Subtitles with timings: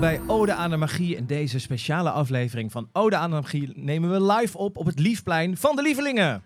[0.00, 1.16] welkom bij Ode aan de Magie.
[1.16, 4.98] En deze speciale aflevering van Ode aan de Magie nemen we live op op het
[4.98, 6.42] Liefplein van de Lievelingen.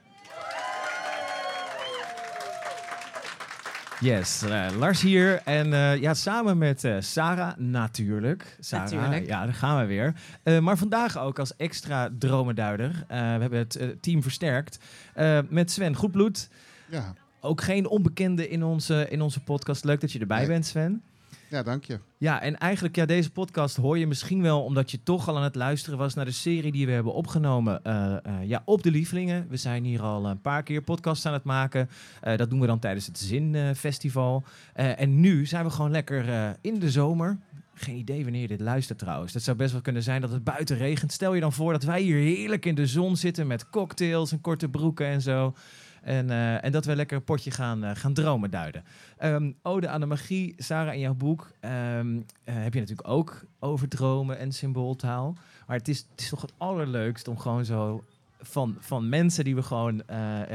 [4.00, 8.56] Yes, eh, Lars hier en eh, ja, samen met eh, Sarah natuurlijk.
[8.60, 9.26] Sarah, Natuurlijk.
[9.26, 10.14] Ja, daar gaan we weer.
[10.42, 13.04] Eh, maar vandaag ook als extra dromenduider.
[13.08, 14.78] Eh, we hebben het team versterkt
[15.14, 16.48] eh, met Sven Goedbloed.
[16.88, 19.84] Ja, Ook geen onbekende in onze, in onze podcast.
[19.84, 20.46] Leuk dat je erbij Nee.
[20.46, 21.02] bent, Sven.
[21.50, 21.98] Ja, dank je.
[22.18, 25.42] Ja, en eigenlijk, ja, deze podcast hoor je misschien wel omdat je toch al aan
[25.42, 28.90] het luisteren was naar de serie die we hebben opgenomen eh, eh, ja, op de
[28.90, 29.46] Lievelingen.
[29.48, 31.90] We zijn hier al een paar keer podcasts aan het maken.
[32.20, 34.44] Eh, dat doen we dan tijdens het Zinfestival.
[34.74, 37.38] Eh en nu zijn we gewoon lekker in de zomer.
[37.74, 39.32] Geen idee wanneer je dit luistert trouwens.
[39.32, 41.12] Dat zou best wel kunnen zijn dat het buiten regent.
[41.12, 44.40] Stel je dan voor dat wij hier heerlijk in de zon zitten met cocktails en
[44.40, 45.54] korte broeken en zo.
[46.02, 48.84] En, eh, en dat we lekker een potje gaan, eh, gaan dromen duiden.
[49.16, 53.44] Ehm, Ode aan de magie, Sarah, in jouw boek ehm, eh, heb je natuurlijk ook
[53.58, 55.36] over dromen en symbooltaal.
[55.66, 58.04] Maar het is, het is toch het allerleukst om gewoon zo
[58.40, 60.02] van, van mensen die we gewoon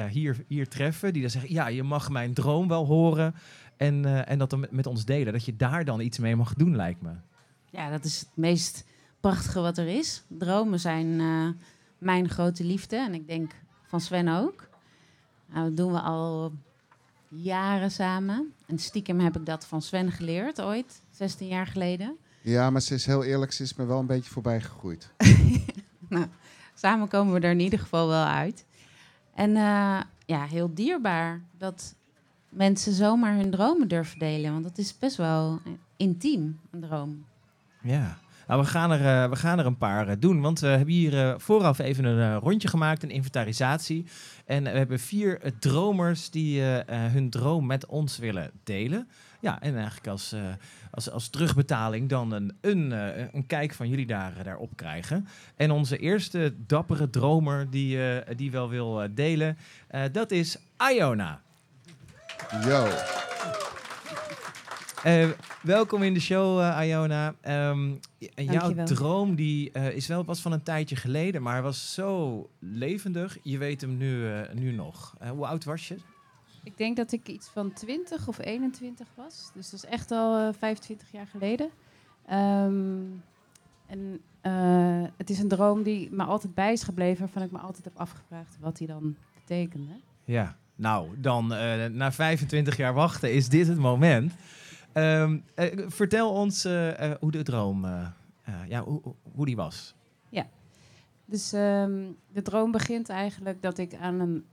[0.09, 3.35] hier, hier treffen, die dan zeggen, ja, je mag mijn droom wel horen
[3.77, 5.33] en, en dat dan met, met ons delen.
[5.33, 7.11] Dat je daar dan iets mee mag doen, lijkt me.
[7.69, 8.85] Ja, dat is het meest
[9.19, 10.23] prachtige wat er is.
[10.27, 11.15] Dromen zijn
[11.97, 13.51] mijn grote liefde en ik denk
[13.83, 14.69] van Sven ook.
[15.45, 16.51] Nou, dat doen we al
[17.29, 18.53] jaren samen.
[18.65, 22.17] En stiekem heb ik dat van Sven geleerd ooit, 16 jaar geleden.
[22.41, 25.11] Ja, maar ze is heel eerlijk, ze is me wel een beetje voorbij gegroeid.
[26.09, 26.25] Nou,
[26.73, 28.65] samen komen we er in ieder geval wel uit.
[29.33, 31.95] En eh, ja, heel dierbaar dat
[32.49, 34.51] mensen zomaar hun dromen durven delen.
[34.51, 35.61] Want dat is best wel
[35.97, 37.25] intiem, een droom.
[37.81, 38.17] Ja.
[38.47, 40.93] Nou, we gaan, er, eh, we gaan er een paar eh, doen, want we hebben
[40.93, 44.05] hier eh, vooraf even een rondje gemaakt, een inventarisatie.
[44.45, 49.07] En we hebben vier dromers die hun droom met ons willen delen.
[49.39, 50.41] Ja, en eigenlijk als, eh,
[50.91, 52.91] als, als terugbetaling dan een, een,
[53.35, 55.27] een kijk van jullie daar, daarop krijgen.
[55.55, 57.99] En onze eerste dappere dromer die,
[58.35, 59.57] die wel wil delen,
[60.11, 60.57] dat is
[60.91, 61.41] Iona.
[62.65, 62.87] Yo.
[65.05, 65.29] Eh,
[65.61, 67.35] welkom in de show, eh, Iona.
[68.17, 72.49] J- jouw droom die, eh, is wel pas van een tijdje geleden, maar was zo
[72.59, 73.37] levendig.
[73.43, 75.15] Je weet hem nu, nu nog.
[75.29, 75.95] Hoe oud was je?
[76.63, 79.51] Ik denk dat ik iets van 20 of 21 was.
[79.53, 81.69] Dus dat is echt al eh, 25 jaar geleden.
[82.25, 83.01] Ehm,
[83.87, 84.21] en
[85.17, 87.97] het is een droom die me altijd bij is gebleven, waarvan ik me altijd heb
[87.97, 89.91] afgevraagd wat die dan betekende.
[90.23, 91.47] Ja, nou, dan
[91.91, 94.33] na 25 jaar wachten is dit het moment.
[94.95, 97.85] Ehm, eh, vertel ons eh, eh, hoe de droom,
[98.67, 99.01] ja, hoe,
[99.33, 99.95] hoe- die was.
[101.27, 104.45] Dus ehm, de droom begint eigenlijk dat ik aan, een,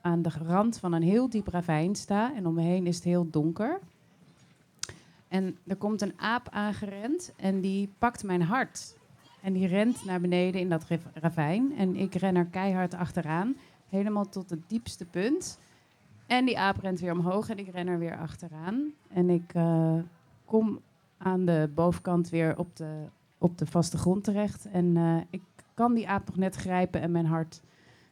[0.00, 2.34] aan de rand van een heel diep ravijn sta.
[2.34, 3.80] En om me heen is het heel donker.
[5.28, 8.96] En er komt een aap aangerend en die pakt mijn hart.
[9.42, 11.72] En die rent naar beneden in dat ravijn.
[11.76, 13.56] En ik ren er keihard achteraan,
[13.88, 15.58] helemaal tot het diepste punt.
[16.28, 18.92] En die aap rent weer omhoog en ik ren er weer achteraan.
[19.08, 19.98] En ik eh,
[20.44, 20.80] kom
[21.18, 23.04] aan de bovenkant weer op de,
[23.38, 24.68] op de vaste grond terecht.
[24.70, 25.42] En eh, ik
[25.74, 27.60] kan die aap nog net grijpen en mijn hart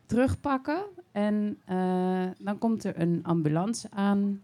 [0.06, 0.84] terugpakken.
[1.12, 4.42] En eh, dan komt er een ambulance aan.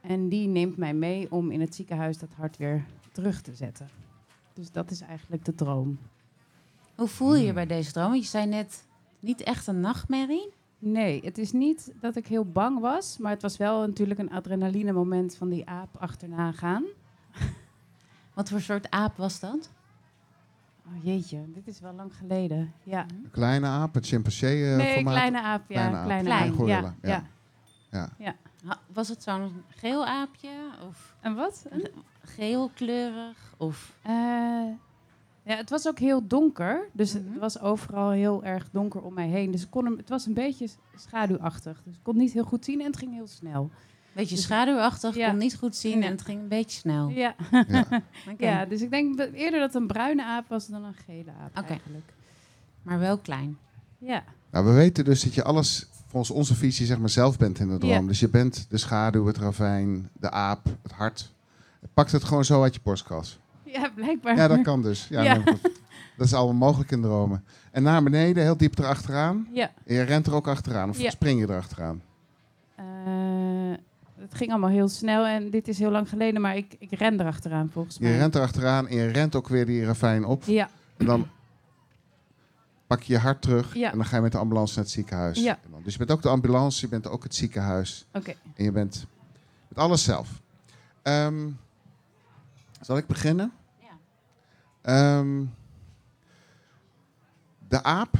[0.00, 3.88] En die neemt mij mee om in het ziekenhuis dat hart weer terug te zetten.
[4.52, 5.98] Dus dat is eigenlijk de droom.
[6.94, 7.54] Hoe voel je je Hmm.
[7.54, 8.14] bij deze droom?
[8.14, 8.86] Je zei net
[9.20, 10.52] niet echt een nachtmerrie.
[10.84, 14.30] Nee, het is niet dat ik heel bang was, maar het was wel natuurlijk een
[14.30, 16.84] adrenaline moment van die aap achterna gaan.
[18.34, 19.70] Wat voor soort aap was dat?
[20.86, 22.72] Oh jeetje, dit is wel lang geleden.
[22.82, 23.00] Ja.
[23.02, 25.12] Een kleine aap, het chimpansee eh nee, formaat.
[25.14, 25.74] kleine aap, ja.
[25.74, 26.04] Kleine aap.
[26.04, 26.52] Kleine Klein.
[26.52, 27.24] Gorilla, Ja,
[27.90, 28.08] ja.
[28.18, 28.34] ja.
[28.66, 30.50] Ha- Was het zo'n geel aapje?
[30.88, 31.66] Of En wat?
[31.70, 31.88] Een-
[32.22, 33.54] geelkleurig?
[33.56, 34.12] Of Eh,
[35.44, 36.88] ja, het was ook heel donker.
[36.92, 37.30] Dus Mhm.
[37.30, 39.50] het was overal heel erg donker om mij heen.
[39.50, 41.80] Dus ik kon hem, het was een beetje schaduwachtig.
[41.84, 43.70] Dus ik kon niet heel goed zien en het ging heel snel.
[44.14, 45.28] beetje Dus- schaduwachtig, Ja.
[45.28, 46.04] kon niet goed zien Ja.
[46.04, 47.08] en het ging een beetje snel.
[47.08, 47.34] Ja.
[47.68, 47.86] Ja.
[48.38, 51.58] Ja, dus ik denk eerder dat het een bruine aap was dan een gele aap
[51.58, 51.68] Oké.
[51.68, 52.12] eigenlijk.
[52.82, 53.58] Maar wel klein.
[53.98, 54.24] Ja.
[54.50, 57.68] Nou, we weten dus dat je alles volgens onze visie zeg maar zelf bent in
[57.68, 57.90] de droom.
[57.92, 58.00] Ja.
[58.00, 61.32] Dus je bent de schaduw, het ravijn, de aap, het hart.
[61.94, 63.38] Pakt het gewoon zo uit je borstkas.
[63.72, 64.36] Ja, blijkbaar.
[64.36, 65.06] Ja, dat kan dus.
[65.10, 65.38] Ja,
[66.16, 67.44] dat is allemaal mogelijk in dromen.
[67.70, 69.48] En naar beneden, heel diep erachteraan.
[69.52, 69.70] Ja.
[69.86, 71.10] En je rent er ook achteraan of Ja.
[71.10, 72.02] spring je erachteraan?
[72.76, 72.84] Eh,
[74.18, 77.20] het ging allemaal heel snel en dit is heel lang geleden, maar ik, ik ren
[77.20, 78.16] erachteraan volgens Je mij.
[78.18, 80.42] rent erachteraan en je rent ook weer die ravijn op.
[80.44, 81.28] Ja, En dan
[82.86, 83.90] pak je je hart terug Ja.
[83.90, 85.38] en dan ga je met de ambulance naar het ziekenhuis.
[85.42, 85.58] Ja.
[85.84, 88.06] Dus je bent ook de ambulance, je bent ook het ziekenhuis.
[88.12, 88.34] oké.
[88.54, 89.06] En je bent
[89.68, 90.40] met alles zelf.
[91.02, 91.48] Ehm,
[92.80, 93.52] zal ik beginnen?
[94.82, 95.44] Ehm,
[97.68, 98.16] de aap,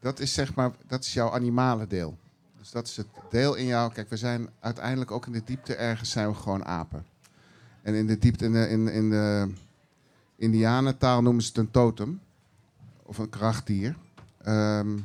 [0.00, 2.18] dat is zeg maar, dat is jouw animale deel.
[2.58, 3.92] Dus dat is het deel in jou.
[3.92, 7.06] Kijk, we zijn uiteindelijk ook in de diepte ergens zijn we gewoon apen.
[7.82, 9.52] En in de diepte, in de, in, in de
[10.36, 12.20] Indianentaal noemen ze het een totem.
[13.02, 13.96] Of een krachtdier.
[14.42, 14.98] Ehm,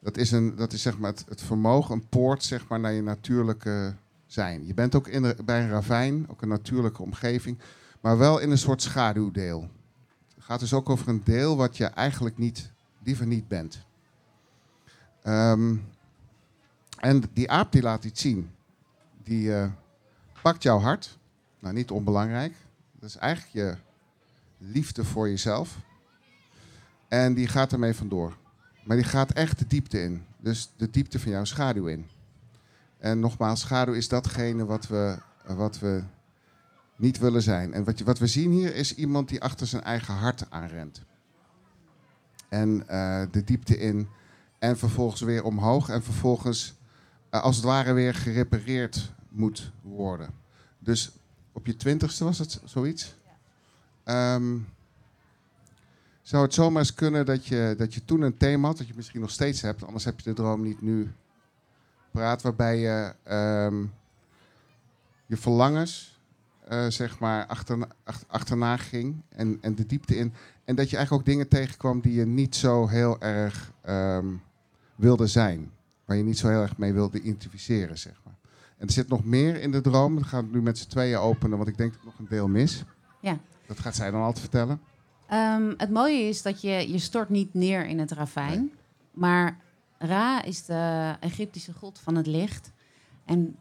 [0.00, 2.92] dat is, een, dat is zeg maar het, het vermogen, een poort zeg maar, naar
[2.92, 3.94] je natuurlijke
[4.26, 4.66] zijn.
[4.66, 7.58] Je bent ook in bij een ravijn, ook een natuurlijke omgeving,
[8.00, 9.68] maar wel in een soort schaduwdeel.
[10.34, 12.70] Het gaat dus ook over een deel wat je eigenlijk niet,
[13.02, 13.84] liever niet bent.
[15.22, 15.76] Ehm,
[16.98, 18.50] en die aap die laat iets zien.
[19.22, 19.70] Die eh,
[20.42, 21.18] pakt jouw hart,
[21.58, 22.54] nou niet onbelangrijk,
[23.00, 23.76] dat is eigenlijk je
[24.58, 25.78] liefde voor jezelf.
[27.08, 28.36] En die gaat ermee vandoor.
[28.84, 30.24] Maar die gaat echt de diepte in.
[30.38, 32.08] Dus de diepte van jouw schaduw in.
[32.98, 36.02] En nogmaals, schaduw is datgene wat we, wat we
[37.00, 37.72] niet willen zijn.
[37.72, 41.02] En wat, je, wat we zien hier is iemand die achter zijn eigen hart aanrent.
[42.48, 44.08] En uh, de diepte in.
[44.58, 45.88] En vervolgens weer omhoog.
[45.88, 46.74] En vervolgens
[47.30, 50.30] uh, als het ware weer gerepareerd moet worden.
[50.78, 51.12] Dus
[51.52, 53.14] op je twintigste was het zoiets?
[54.04, 54.66] Um,
[56.22, 58.94] zou het zomaar eens kunnen dat je, dat je toen een thema had, dat je
[58.96, 61.12] misschien nog steeds hebt, anders heb je de droom niet nu
[62.10, 63.14] praat, waarbij je
[63.66, 63.92] um,
[65.26, 66.09] je verlangens,
[66.70, 67.86] uh, zeg maar, achterna,
[68.26, 70.32] achterna ging en, en de diepte in.
[70.64, 74.42] En dat je eigenlijk ook dingen tegenkwam die je niet zo heel erg um,
[74.94, 75.70] wilde zijn.
[76.04, 78.34] Waar je niet zo heel erg mee wilde identificeren, zeg maar.
[78.78, 80.16] En er zit nog meer in de droom.
[80.16, 82.28] We gaan het nu met z'n tweeën openen, want ik denk dat ik nog een
[82.28, 82.84] deel mis.
[83.20, 83.38] Ja.
[83.66, 84.80] Dat gaat zij dan altijd vertellen.
[85.32, 88.58] Um, het mooie is dat je, je stort niet neer in het ravijn.
[88.58, 88.74] Nee.
[89.12, 89.58] Maar
[89.98, 92.72] Ra is de Egyptische god van het licht.
[93.24, 93.56] En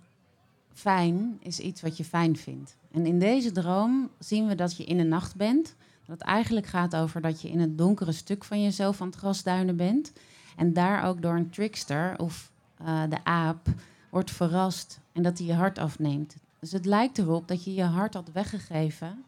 [0.79, 2.75] fijn is iets wat je fijn vindt.
[2.91, 5.75] En in deze droom zien we dat je in de nacht bent.
[6.05, 9.15] Dat het eigenlijk gaat over dat je in het donkere stuk van jezelf aan het
[9.15, 10.13] grasduinen bent.
[10.55, 13.67] En daar ook door een trickster of uh, de aap
[14.09, 16.35] wordt verrast en dat hij je hart afneemt.
[16.59, 19.23] Dus het lijkt erop dat je je hart had weggegeven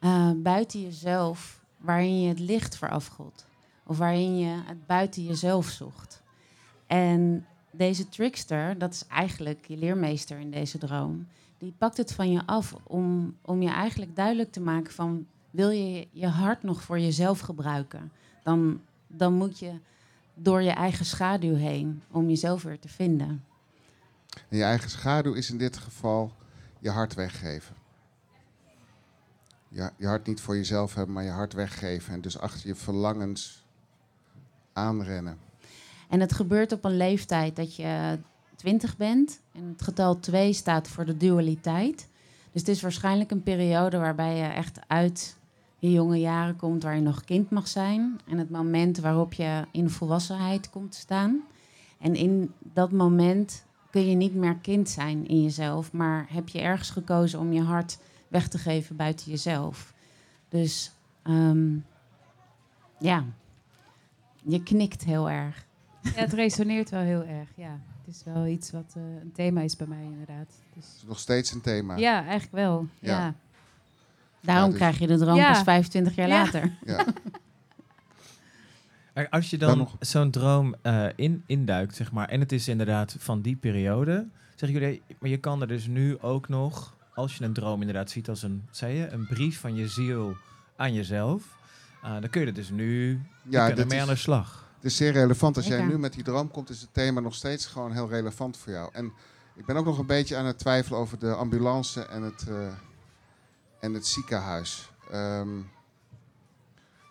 [0.00, 3.46] uh, buiten jezelf, waarin je het licht verafgod.
[3.86, 6.22] Of waarin je het buiten jezelf zocht.
[6.86, 11.26] En deze trickster, dat is eigenlijk je leermeester in deze droom,
[11.58, 15.70] die pakt het van je af om, om je eigenlijk duidelijk te maken van wil
[15.70, 18.12] je je hart nog voor jezelf gebruiken,
[18.42, 19.72] dan, dan moet je
[20.34, 23.44] door je eigen schaduw heen om jezelf weer te vinden.
[24.48, 26.32] En je eigen schaduw is in dit geval
[26.78, 27.76] je hart weggeven.
[29.68, 32.12] Je, je hart niet voor jezelf hebben, maar je hart weggeven.
[32.12, 33.66] En dus achter je verlangens
[34.72, 35.38] aanrennen.
[36.08, 38.18] En het gebeurt op een leeftijd dat je
[38.56, 39.40] 20 bent.
[39.52, 42.08] En het getal 2 staat voor de dualiteit.
[42.52, 45.36] Dus het is waarschijnlijk een periode waarbij je echt uit
[45.78, 48.20] je jonge jaren komt, waar je nog kind mag zijn.
[48.26, 51.42] En het moment waarop je in volwassenheid komt staan.
[51.98, 56.60] En in dat moment kun je niet meer kind zijn in jezelf, maar heb je
[56.60, 59.94] ergens gekozen om je hart weg te geven buiten jezelf.
[60.48, 60.92] Dus
[61.24, 61.84] um,
[62.98, 63.24] ja,
[64.42, 65.66] je knikt heel erg.
[66.14, 67.80] Ja, het resoneert wel heel erg, ja.
[68.04, 70.46] Het is wel iets wat uh, een thema is bij mij inderdaad.
[70.74, 70.84] Dus...
[70.84, 71.96] Het is nog steeds een thema.
[71.96, 73.18] Ja, eigenlijk wel, ja.
[73.18, 73.34] ja.
[74.40, 74.78] Daarom ja, dus...
[74.78, 75.52] krijg je de droom ja.
[75.52, 76.72] pas 25 jaar later.
[76.84, 77.04] Ja.
[79.30, 83.16] Als je dan, dan zo'n droom uh, in, induikt, zeg maar, en het is inderdaad
[83.18, 87.44] van die periode, zeg jullie, maar je kan er dus nu ook nog, als je
[87.44, 90.36] een droom inderdaad ziet als een, zei je, een brief van je ziel
[90.76, 91.56] aan jezelf,
[92.04, 94.67] uh, dan kun je er dus nu ja, ermee aan de slag.
[94.78, 95.56] Het is zeer relevant.
[95.56, 98.56] Als jij nu met die droom komt, is het thema nog steeds gewoon heel relevant
[98.56, 98.90] voor jou.
[98.92, 99.12] En
[99.54, 102.72] ik ben ook nog een beetje aan het twijfelen over de ambulance en het, uh,
[103.80, 104.90] en het ziekenhuis.
[105.12, 105.70] Um,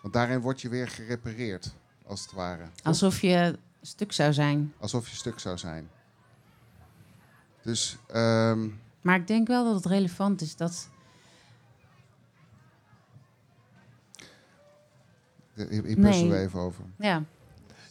[0.02, 1.74] want daarin word je weer gerepareerd
[2.06, 2.64] als het ware.
[2.82, 4.74] Alsof je stuk zou zijn.
[4.78, 5.90] Alsof je stuk zou zijn.
[7.62, 7.98] Dus.
[8.14, 10.88] Um, maar ik denk wel dat het relevant is dat.
[15.54, 16.30] Hier, hier nee.
[16.30, 16.84] we even over.
[16.96, 17.24] Ja.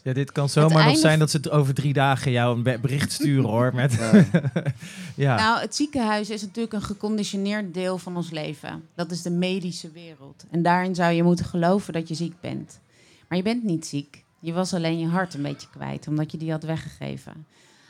[0.08, 3.12] Ja, dit kan zomaar nog zijn dat ze het over drie dagen jou een bericht
[3.12, 3.76] sturen hoor.
[3.76, 4.26] Met ja.
[5.26, 5.36] ja.
[5.36, 8.84] Nou, het ziekenhuis is natuurlijk een geconditioneerd deel van ons leven.
[8.96, 10.46] Dat is de medische wereld.
[10.52, 12.80] En daarin zou je moeten geloven dat je ziek bent.
[13.28, 14.24] Maar je bent niet ziek.
[14.40, 17.46] Je was alleen je hart een beetje kwijt, omdat je die had weggegeven.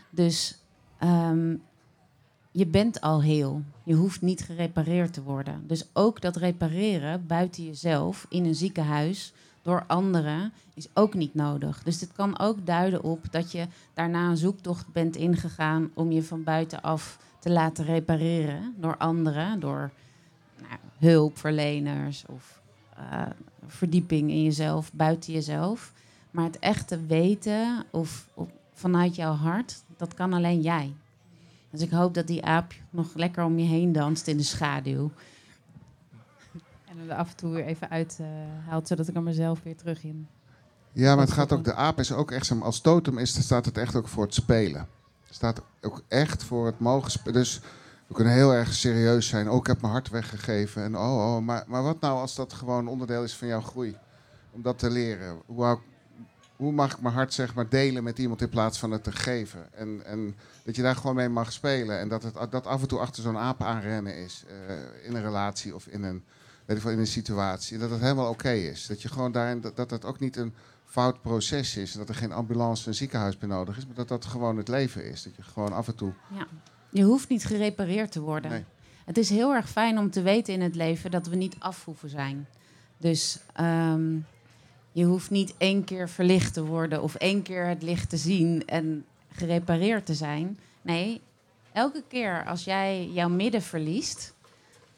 [0.10, 0.58] Dus
[1.04, 1.62] um,
[2.52, 3.62] je bent al heel.
[3.84, 5.64] Je hoeft niet gerepareerd te worden.
[5.68, 9.34] Dus ook dat repareren buiten jezelf in een ziekenhuis
[9.68, 11.84] door anderen is ook niet nodig.
[11.84, 16.24] Dus dit kan ook duiden op dat je daarna een zoektocht bent ingegaan om je
[16.24, 19.92] van buitenaf te laten repareren door anderen, door
[20.62, 22.62] nou, hulpverleners of
[22.96, 23.22] eh,
[23.66, 25.94] verdieping in jezelf, buiten jezelf.
[26.32, 30.94] Maar het echte weten of, of vanuit jouw hart, dat kan alleen jij.
[31.70, 35.12] Dus ik hoop dat die aap nog lekker om je heen danst in de schaduw.
[37.10, 40.28] Er af en toe weer even uithaalt, zodat ik er mezelf weer terug in.
[40.92, 43.78] Ja, maar het gaat ook, de aap is ook echt, als totem is, staat het
[43.78, 44.88] echt ook voor het spelen.
[45.26, 47.34] Het staat ook echt voor het mogen spelen.
[47.34, 47.62] Dus
[48.08, 49.50] we kunnen heel erg serieus zijn.
[49.50, 50.84] Oh, ik heb mijn hart weggegeven.
[50.84, 53.98] En oh, oh, maar, maar wat nou als dat gewoon onderdeel is van jouw groei?
[54.52, 55.42] Om dat te leren.
[55.46, 55.80] Hoe,
[56.56, 59.12] hoe mag ik mijn hart zeg maar delen met iemand in plaats van het te
[59.12, 59.74] geven?
[59.74, 62.00] En, en dat je daar gewoon mee mag spelen.
[62.00, 64.44] En dat het dat af en toe achter zo'n aap aanrennen is.
[64.48, 64.76] eh,
[65.08, 66.24] in een relatie of in een,
[66.68, 67.74] weet ik in een situatie.
[67.74, 68.88] En dat het helemaal oké is.
[68.88, 70.54] Dat je gewoon daarin, dat, dat ook niet een
[70.86, 71.94] fout proces is.
[71.94, 73.86] En dat er geen ambulance en ziekenhuis bij nodig is.
[73.86, 75.24] Maar dat dat gewoon het leven is.
[75.24, 76.14] Dat je gewoon af en toe...
[76.38, 76.48] Ja.
[76.90, 78.52] Je hoeft niet gerepareerd te worden.
[78.52, 78.66] Nee.
[79.06, 81.86] Het is heel erg fijn om te weten in het leven dat we niet af
[81.86, 82.48] hoeven zijn.
[82.98, 84.18] Dus ehm,
[84.92, 88.66] je hoeft niet één keer verlicht te worden of één keer het licht te zien
[88.66, 90.60] en gerepareerd te zijn.
[90.82, 91.22] Nee,
[91.72, 94.34] elke keer als jij jouw midden verliest,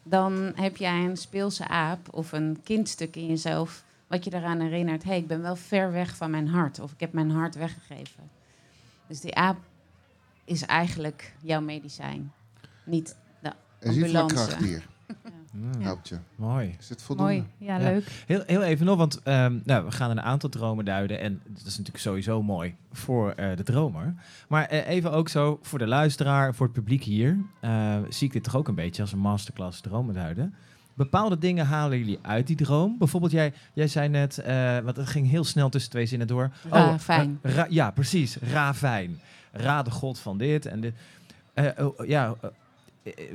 [0.09, 5.03] dan heb jij een speelse aap of een kindstuk in jezelf wat je eraan herinnert:
[5.03, 7.55] hé, hey, ik ben wel ver weg van mijn hart of ik heb mijn hart
[7.55, 8.29] weggegeven.
[9.07, 9.57] Dus die aap
[10.45, 12.31] is eigenlijk jouw medicijn,
[12.83, 13.49] niet de
[13.79, 14.35] Er zit maar ambulance.
[14.35, 14.87] kracht hier.
[15.53, 16.17] Mm, Helpt je.
[16.35, 16.75] Mooi.
[16.79, 17.31] Is het voldoende?
[17.33, 17.89] Mooi, ja, Ja.
[17.91, 18.23] leuk.
[18.25, 21.19] Heel, heel even nog, want ehm, nou, we gaan een aantal dromen duiden.
[21.19, 24.13] En dat is natuurlijk sowieso mooi voor eh, de dromer.
[24.47, 27.37] Maar eh, even ook zo voor de luisteraar, voor het publiek hier.
[27.59, 30.53] eh, zie ik dit toch ook een beetje als een masterclass dromen duiden.
[30.93, 32.95] Bepaalde dingen halen jullie uit die droom.
[32.97, 36.51] Bijvoorbeeld, jij, jij zei net, eh want het ging heel snel tussen twee zinnen door.
[36.69, 37.39] Ravijn.
[37.41, 38.37] eh, ra- ja, precies.
[38.37, 39.19] Ravijn.
[39.51, 40.93] Ra de god van dit en dit.
[41.53, 42.35] Eh, oh, ja,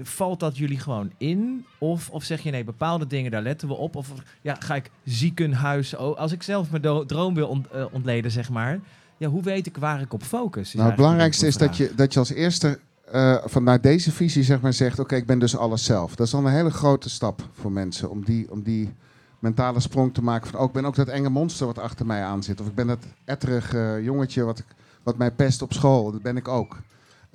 [0.02, 1.66] valt dat jullie gewoon in?
[1.78, 3.96] Of, of zeg je nee, bepaalde dingen, daar letten we op?
[3.96, 5.96] Of ja, ga ik ziekenhuis...
[5.96, 8.80] Oh, als ik zelf mijn droom wil ont- eh, ontleden, zeg maar...
[9.16, 10.74] Ja, hoe weet ik waar ik op focus?
[10.74, 12.78] Nou, het belangrijkste is dat je, dat je als eerste
[13.10, 14.98] eh, vanuit deze visie zeg maar, zegt...
[14.98, 16.14] oké, ik ben dus alles zelf.
[16.14, 18.10] Dat is dan een hele grote stap voor mensen...
[18.10, 18.92] om die, om die
[19.38, 20.60] mentale sprong te maken van...
[20.60, 22.60] oh, ik ben ook dat enge monster wat achter mij aan zit.
[22.60, 24.66] Of ik ben dat etterige jongetje wat, ik,
[25.02, 26.12] wat mij pest op school.
[26.12, 26.76] Dat ben ik ook.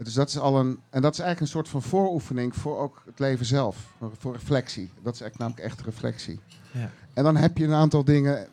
[0.03, 0.79] Dus dat is al een...
[0.89, 3.93] En dat is eigenlijk een soort van vooroefening voor ook het leven zelf.
[4.17, 4.91] Voor, reflectie.
[5.01, 6.39] Dat is eigenlijk namelijk echt reflectie.
[6.71, 6.91] Ja.
[7.13, 8.47] En dan heb je een aantal dingen...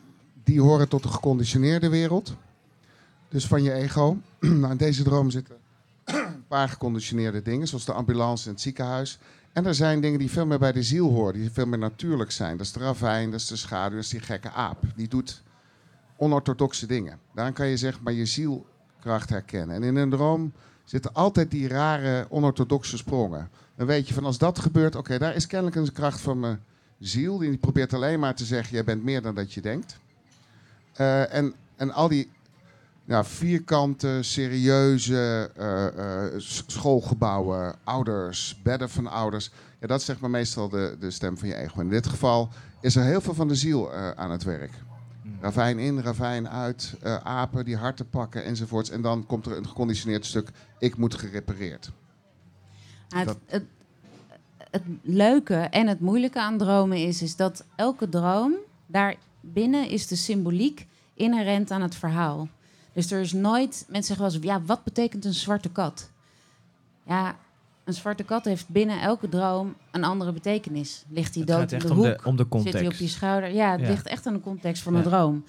[0.45, 2.37] die horen tot de geconditioneerde wereld.
[3.29, 4.19] Dus van je ego.
[4.41, 5.57] nou, in deze droom zitten
[6.05, 9.19] een paar geconditioneerde dingen, zoals de ambulance en het ziekenhuis.
[9.53, 12.31] En er zijn dingen die veel meer bij de ziel horen, die veel meer natuurlijk
[12.31, 12.57] zijn.
[12.57, 14.83] Dat is de ravijn, dat is de schaduw, dat is die gekke aap.
[14.97, 15.43] Die doet
[16.17, 17.19] onorthodoxe dingen.
[17.35, 19.77] Daarin kan je zeg maar je zielkracht herkennen.
[19.77, 20.53] En in een droom
[20.87, 23.51] zitten altijd die rare onorthodoxe sprongen.
[23.77, 26.61] Dan weet je van als dat gebeurt, oké, daar is kennelijk een kracht van mijn
[26.99, 27.39] ziel.
[27.39, 29.99] Die probeert alleen maar te zeggen, jij bent meer dan dat je denkt.
[30.93, 32.31] Eh, en, en al die
[33.05, 36.33] ja, vierkante, serieuze eh, eh,
[36.67, 39.51] schoolgebouwen, ouders, bedden van ouders.
[39.81, 41.81] Ja, dat is zeg maar meestal de, de stem van je ego.
[41.81, 42.49] In dit geval
[42.81, 44.73] is er heel veel van de ziel aan het werk.
[45.41, 48.91] Ravijn in, ravijn uit, eh, apen die harten pakken enzovoorts.
[48.91, 51.91] En dan komt er een geconditioneerd stuk, ik moet gerepareerd.
[53.09, 53.65] Nou, het, het,
[54.71, 58.55] het leuke en het moeilijke aan dromen is, is dat elke droom,
[58.87, 62.49] daar binnen is de symboliek inherent aan het verhaal.
[62.93, 66.11] Dus er is nooit, mensen zeggen wel eens, ja, wat betekent een zwarte kat?
[67.07, 67.37] Ja,
[67.87, 71.05] een zwarte kat heeft binnen elke droom een andere betekenis.
[71.09, 72.05] Ligt hij dood in de om hoek?
[72.05, 72.99] de, om de Zit hij op context.
[73.01, 73.51] je schouder?
[73.53, 73.87] Ja, het Ja.
[73.89, 75.03] ligt echt aan de context van Ja.
[75.03, 75.45] de droom.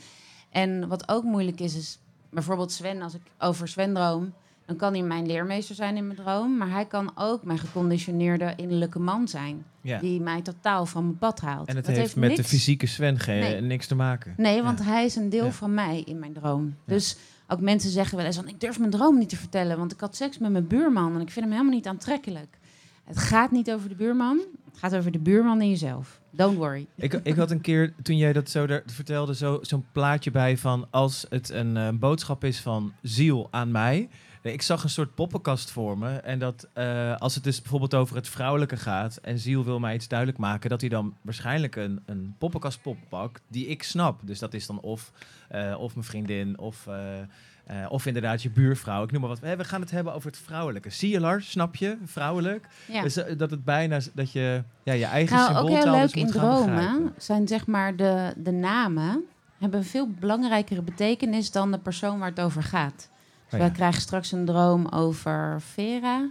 [0.49, 4.33] En wat ook moeilijk is, is bijvoorbeeld Sven, als ik over Sven droom,
[4.65, 8.53] dan kan hij mijn leermeester zijn in mijn droom, maar hij kan ook mijn geconditioneerde
[8.55, 9.99] innerlijke man zijn, Ja.
[9.99, 11.67] die mij totaal van mijn pad haalt.
[11.67, 13.61] En het Dat heeft, met de fysieke Sven geen, Nee.
[13.61, 14.33] niks te maken.
[14.37, 16.75] Nee, want hij is een deel van mij in mijn droom.
[16.85, 17.17] Dus
[17.47, 19.99] ook mensen zeggen wel eens van, ik durf mijn droom niet te vertellen, want ik
[19.99, 22.57] had seks met mijn buurman en ik vind hem helemaal niet aantrekkelijk.
[23.03, 24.39] Het gaat niet over de buurman,
[24.71, 26.19] het gaat over de buurman in jezelf.
[26.31, 26.87] Don't worry.
[26.95, 30.57] Ik, ik had een keer, toen jij dat zo daar vertelde, zo- zo'n plaatje bij
[30.57, 34.09] van als het een eh, boodschap is van ziel aan mij.
[34.41, 36.09] Nee, Ik zag een soort poppenkast voor me.
[36.09, 39.95] En dat eh, als het dus bijvoorbeeld over het vrouwelijke gaat en ziel wil mij
[39.95, 44.19] iets duidelijk maken, dat hij dan waarschijnlijk een, een poppenkastpop pakt die ik snap.
[44.23, 45.11] Dus dat is dan of,
[45.49, 49.03] eh, of mijn vriendin of, eh, of inderdaad je buurvrouw.
[49.03, 49.39] Ik noem maar wat.
[49.39, 51.19] We gaan het hebben over het vrouwelijke.
[51.19, 51.97] Lars, snap je?
[52.05, 52.67] Vrouwelijk.
[52.87, 53.01] Ja.
[53.01, 56.23] Dus dat het bijna dat je ja, je eigen Nou, ook symbooltaal heel dus leuk
[56.23, 57.13] in gaan dromen begrijpen.
[57.17, 59.25] zijn zeg maar de, de namen
[59.57, 63.09] hebben een veel belangrijkere betekenis dan de persoon waar het over gaat.
[63.49, 63.73] Dus Oh wij ja.
[63.75, 66.29] krijgen straks een droom over Vera.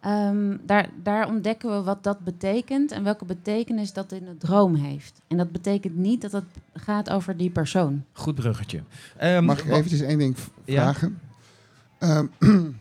[0.00, 4.74] Ehm, daar, daar ontdekken we wat dat betekent en welke betekenis dat in de droom
[4.74, 5.20] heeft.
[5.28, 6.44] En dat betekent niet dat het
[6.74, 8.04] gaat over die persoon.
[8.12, 8.82] Goed bruggetje.
[9.16, 10.82] Ehm, Mag ik eventjes één ding Ja.
[10.82, 11.20] vragen?
[11.98, 12.26] Ehm,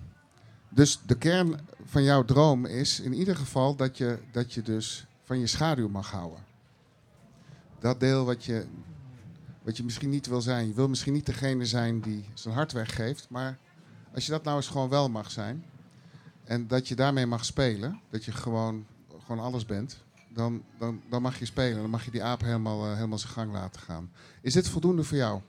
[0.70, 5.06] dus de kern van jouw droom is in ieder geval dat je, dat je dus
[5.24, 6.39] van je schaduw mag houden.
[7.80, 8.65] Dat deel wat je,
[9.65, 10.67] wat je misschien niet wil zijn.
[10.67, 13.27] Je wil misschien niet degene zijn die zijn hart weggeeft.
[13.29, 13.57] Maar
[14.13, 15.63] als je dat nou eens gewoon wel mag zijn.
[16.43, 18.00] En dat je daarmee mag spelen.
[18.10, 18.86] Dat je gewoon,
[19.25, 20.03] gewoon alles bent.
[20.29, 21.81] Dan, dan, dan mag je spelen.
[21.81, 24.10] Dan mag je die aap helemaal, eh, helemaal zijn gang laten gaan.
[24.41, 25.41] Is dit voldoende voor jou?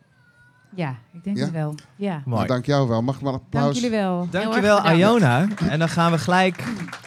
[0.75, 1.43] Ja, ik denk Ja?
[1.43, 1.75] het wel.
[1.97, 2.13] Ja.
[2.25, 2.37] Mooi.
[2.37, 3.03] Nou, dank jou wel.
[3.03, 3.63] Mag ik maar een applaus?
[3.63, 4.29] Dank jullie wel.
[4.31, 5.49] Dankjewel, Heel erg Iona.
[5.69, 6.65] En dan gaan we gelijk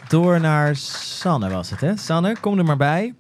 [0.08, 1.98] door naar Sanne, was het, hè?
[1.98, 3.16] Sanne, kom er maar bij.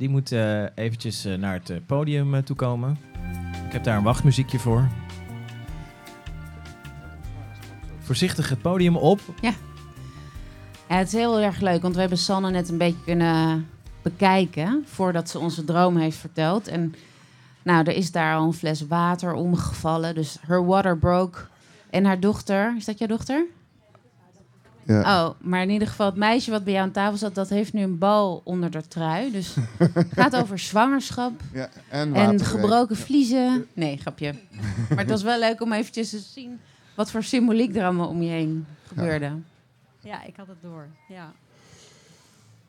[0.00, 2.98] Die moet eh, eventjes eh, naar het eh, podium eh, toekomen.
[3.66, 4.88] Ik heb daar een wachtmuziekje voor.
[7.98, 9.20] Voorzichtig het podium op.
[9.40, 9.52] Ja,
[10.86, 13.68] het is heel erg leuk, want we hebben Sanne net een beetje kunnen
[14.02, 16.68] bekijken voordat ze onze droom heeft verteld.
[16.68, 16.94] En
[17.62, 21.40] nou, er is daar al een fles water omgevallen, dus her water broke.
[21.90, 23.46] En haar dochter, is dat jouw dochter?
[24.92, 25.24] Ja.
[25.26, 27.72] Oh, maar in ieder geval het meisje wat bij jou aan tafel zat, dat heeft
[27.72, 29.32] nu een bal onder de trui.
[29.32, 33.66] Dus het gaat over zwangerschap Ja, en en gebroken vliezen.
[33.72, 34.34] Nee, grapje.
[34.88, 36.60] Maar het was wel leuk om eventjes te zien
[36.94, 39.30] wat voor symboliek er allemaal om je heen gebeurde.
[40.00, 40.86] Ja, ik had het door.
[41.08, 41.32] Ja.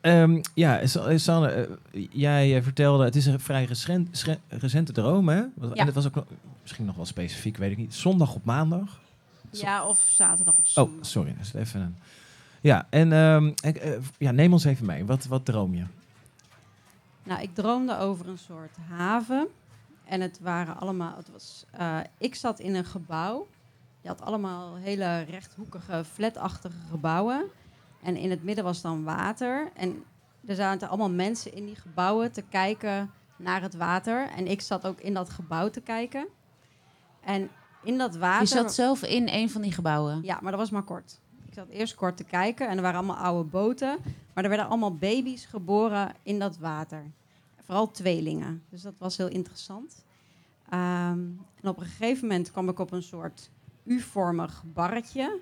[0.00, 5.28] Ehm, ja, Sa- Sanne, eh, jij eh, vertelde, het is een vrij recent, recente droom,
[5.28, 5.36] hè?
[5.36, 5.48] Ja.
[5.74, 6.24] En dat was ook
[6.62, 7.94] misschien nog wel specifiek, weet ik niet.
[7.94, 9.00] Zondag op maandag?
[9.52, 11.06] Zo- ja, of zaterdag op Oh, zondag.
[11.06, 11.34] sorry.
[11.36, 11.96] Dat is even een...
[12.60, 15.04] Ja, en ehm, ik, eh, ja, neem ons even mee.
[15.04, 15.84] Wat, wat droom je?
[17.22, 19.48] Nou, ik droomde over een soort haven.
[20.04, 21.16] En het waren allemaal...
[21.16, 23.46] Het was, eh, ik zat in een gebouw.
[24.00, 27.44] Je had allemaal hele rechthoekige, flatachtige gebouwen.
[28.02, 29.70] En in het midden was dan water.
[29.76, 30.04] En
[30.46, 34.28] er zaten allemaal mensen in die gebouwen te kijken naar het water.
[34.36, 36.26] En ik zat ook in dat gebouw te kijken.
[37.20, 37.50] En
[37.82, 38.40] in dat water...
[38.40, 40.20] Je zat zelf in een van die gebouwen.
[40.22, 41.20] Ja, maar dat was maar kort.
[41.46, 43.98] Ik zat eerst kort te kijken en er waren allemaal oude boten.
[44.34, 47.10] Maar er werden allemaal baby's geboren in dat water.
[47.62, 48.62] Vooral tweelingen.
[48.68, 50.04] Dus dat was heel interessant.
[50.68, 51.20] Ehm,
[51.60, 53.50] en op een gegeven moment kwam ik op een soort
[53.84, 55.38] U-vormig barretje.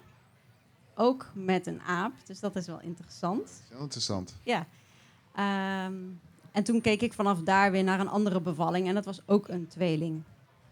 [0.95, 2.13] Ook met een aap.
[2.25, 3.63] Dus dat is wel interessant.
[3.69, 4.35] Heel interessant.
[4.43, 4.67] Ja.
[5.35, 5.95] Ehm,
[6.53, 8.89] en toen keek ik vanaf daar weer naar een andere bevalling.
[8.89, 10.23] En dat was ook een tweeling.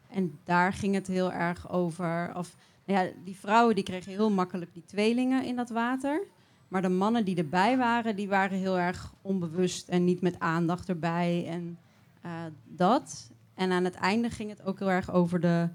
[0.08, 2.32] En daar ging het heel erg over.
[2.36, 6.26] Of, nou ja, die vrouwen die kregen heel makkelijk die tweelingen in dat water.
[6.68, 10.88] Maar de mannen die erbij waren, die waren heel erg onbewust en niet met aandacht
[10.88, 11.46] erbij.
[11.48, 11.78] En
[12.20, 12.30] eh,
[12.64, 13.30] dat.
[13.54, 15.68] En aan het einde ging het ook heel erg over de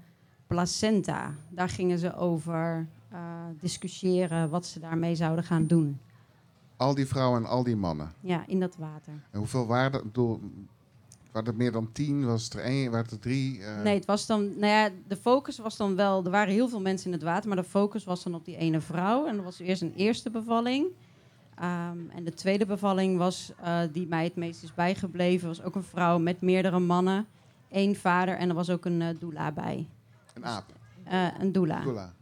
[0.46, 1.34] placenta.
[1.48, 3.18] Daar gingen ze over eh,
[3.60, 5.98] discussiëren wat ze daarmee zouden gaan doen.
[6.76, 8.12] Al die vrouwen en al die mannen.
[8.20, 9.12] Ja, in dat water.
[9.30, 10.12] En hoeveel waren er?
[11.34, 12.26] Waren er meer dan tien?
[12.26, 12.90] Was het er één?
[12.90, 13.62] Waren het er drie?
[13.64, 16.68] Eh, Nee, het was dan, nou ja, de focus was dan wel, er waren heel
[16.68, 19.26] veel mensen in het water, maar de focus was dan op die ene vrouw.
[19.26, 20.86] En dat was eerst een eerste bevalling.
[21.54, 25.74] Ehm, en de tweede bevalling was, eh, die mij het meest is bijgebleven, was ook
[25.74, 27.26] een vrouw met meerdere mannen,
[27.70, 29.86] één vader en er was ook een eh doula bij.
[30.34, 30.64] Een aap.
[31.38, 31.80] Een doula.
[31.80, 32.12] Doula.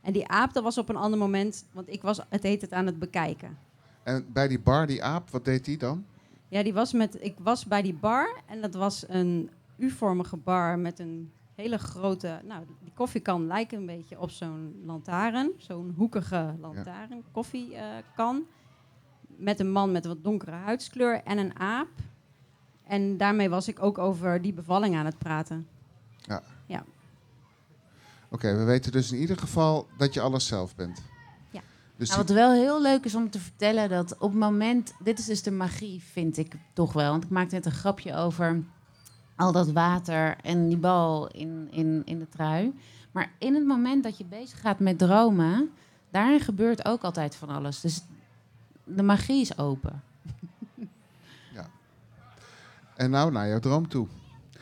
[0.00, 2.72] En die aap, dat was op een ander moment, want ik was het heet het
[2.72, 3.58] aan het bekijken.
[4.02, 6.04] En bij die bar, die aap, wat deed die dan?
[6.50, 10.78] Ja, die was met, ik was bij die bar en dat was een U-vormige bar
[10.78, 16.54] met een hele grote, nou, die koffiekan lijkt een beetje op zo'n lantaarn, zo'n hoekige
[16.60, 18.46] lantaarn, koffiekan,
[19.26, 21.88] met een man met een wat donkere huidskleur en een aap.
[22.84, 25.68] En daarmee was ik ook over die bevalling aan het praten.
[28.30, 31.02] Oké, we weten dus in ieder geval dat je alles zelf bent.
[32.00, 32.06] Ja.
[32.06, 34.92] Dus Nou, wat wel heel leuk is om te vertellen, dat op het moment...
[34.98, 37.10] Dit is dus de magie, vind ik toch wel.
[37.10, 38.62] Want ik maakte net een grapje over
[39.36, 42.74] al dat water en die bal in, in, in de trui.
[43.10, 45.70] Maar in het moment dat je bezig gaat met dromen...
[46.10, 47.80] daarin gebeurt ook altijd van alles.
[47.80, 48.02] Dus
[48.84, 50.02] de magie is open.
[52.96, 54.06] En nou naar jouw droom toe.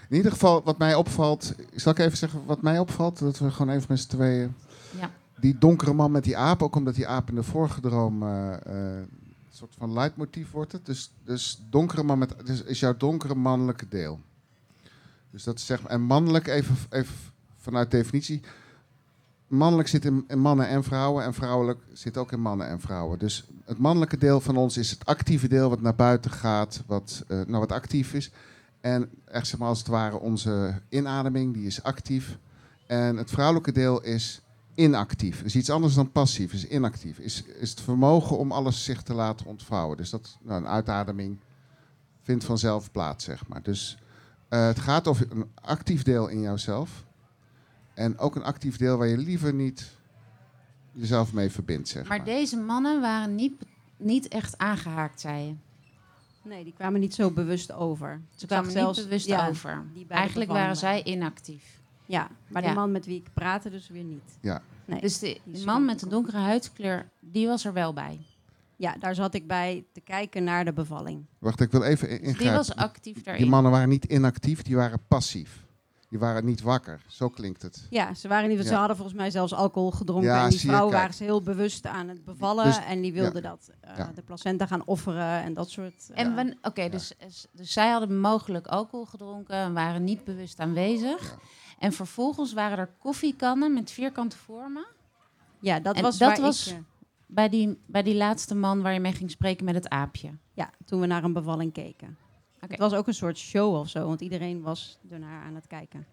[0.08, 1.54] In ieder geval, wat mij opvalt...
[1.74, 3.18] Zal ik even zeggen wat mij opvalt?
[3.18, 4.54] Dat we gewoon even met z'n tweeën...
[4.98, 5.10] Ja.
[5.40, 8.22] Die donkere man met die aap, ook omdat die aap in de vorige droom...
[8.22, 10.86] eh, eh, een soort van leidmotief wordt het.
[10.86, 12.34] Dus, dus donkere man met...
[12.44, 14.20] Dus is jouw donkere mannelijke deel.
[15.30, 15.90] Dus dat zeg maar...
[15.90, 17.14] En mannelijk, even, even
[17.56, 18.40] vanuit definitie...
[19.48, 23.18] Mannelijk zit in, in mannen en vrouwen en vrouwelijk zit ook in mannen en vrouwen.
[23.18, 27.24] Dus het mannelijke deel van ons is het actieve deel wat naar buiten gaat, wat,
[27.28, 28.30] eh, nou, wat actief is.
[28.80, 32.38] En echt zeg maar als het ware onze inademing, die is actief.
[32.86, 34.42] En het vrouwelijke deel is
[34.78, 35.42] inactief.
[35.42, 37.18] is iets anders dan passief, is inactief.
[37.18, 39.96] Is, is het vermogen om alles zich te laten ontvouwen.
[39.96, 41.38] Dus dat, nou, een uitademing
[42.22, 43.62] vindt vanzelf plaats, zeg maar.
[43.62, 43.98] Dus
[44.48, 47.04] eh, het gaat over een actief deel in jouzelf.
[47.94, 49.90] En ook een actief deel waar je liever niet
[50.92, 52.16] jezelf mee verbindt, zeg maar.
[52.16, 53.62] Maar deze mannen waren niet,
[53.96, 55.54] niet echt aangehaakt, zei je.
[56.48, 58.20] Nee, die kwamen niet zo bewust over.
[58.34, 59.84] Ze kwamen zelfs- niet bewust ja, over.
[60.08, 61.77] Eigenlijk waren zij inactief.
[62.08, 62.68] Ja, maar Ja.
[62.68, 64.38] die man met wie ik praatte dus weer niet.
[64.40, 64.62] Ja.
[64.84, 65.00] Nee.
[65.00, 68.20] Dus de, die man met de donkere huidskleur, die was er wel bij.
[68.76, 71.24] Ja, daar zat ik bij te kijken naar de bevalling.
[71.38, 72.56] Wacht, ik wil even in- Dus die ingrijpen.
[72.56, 73.42] was actief daarin.
[73.42, 75.66] Die mannen waren niet inactief, die waren passief.
[76.10, 77.00] Die waren niet wakker.
[77.06, 77.86] Zo klinkt het.
[77.90, 78.78] Ja, ze, waren niet, ze Ja.
[78.78, 80.28] hadden volgens mij zelfs alcohol gedronken.
[80.30, 81.00] Ja, en die zie je, vrouw kijk.
[81.00, 82.64] waren ze heel bewust aan het bevallen.
[82.64, 84.12] Dus- en die wilden dat eh, Ja.
[84.14, 86.10] de placenta gaan offeren en dat soort...
[86.14, 87.12] eh, En wan- Oké, dus,
[87.52, 91.22] dus zij hadden mogelijk alcohol gedronken en waren niet bewust aanwezig.
[91.30, 91.38] Ja.
[91.78, 94.86] En vervolgens waren er koffiekannen met vierkante vormen.
[95.60, 96.72] ja, dat en was dat waar was- ik...
[96.74, 96.78] eh,
[97.26, 100.30] Bij die, bij die laatste man waar je mee ging spreken met het aapje.
[100.52, 102.16] ja, toen we naar een bevalling keken.
[102.56, 102.66] Oké.
[102.72, 106.06] Het was ook een soort show of zo, want iedereen was ernaar aan het kijken.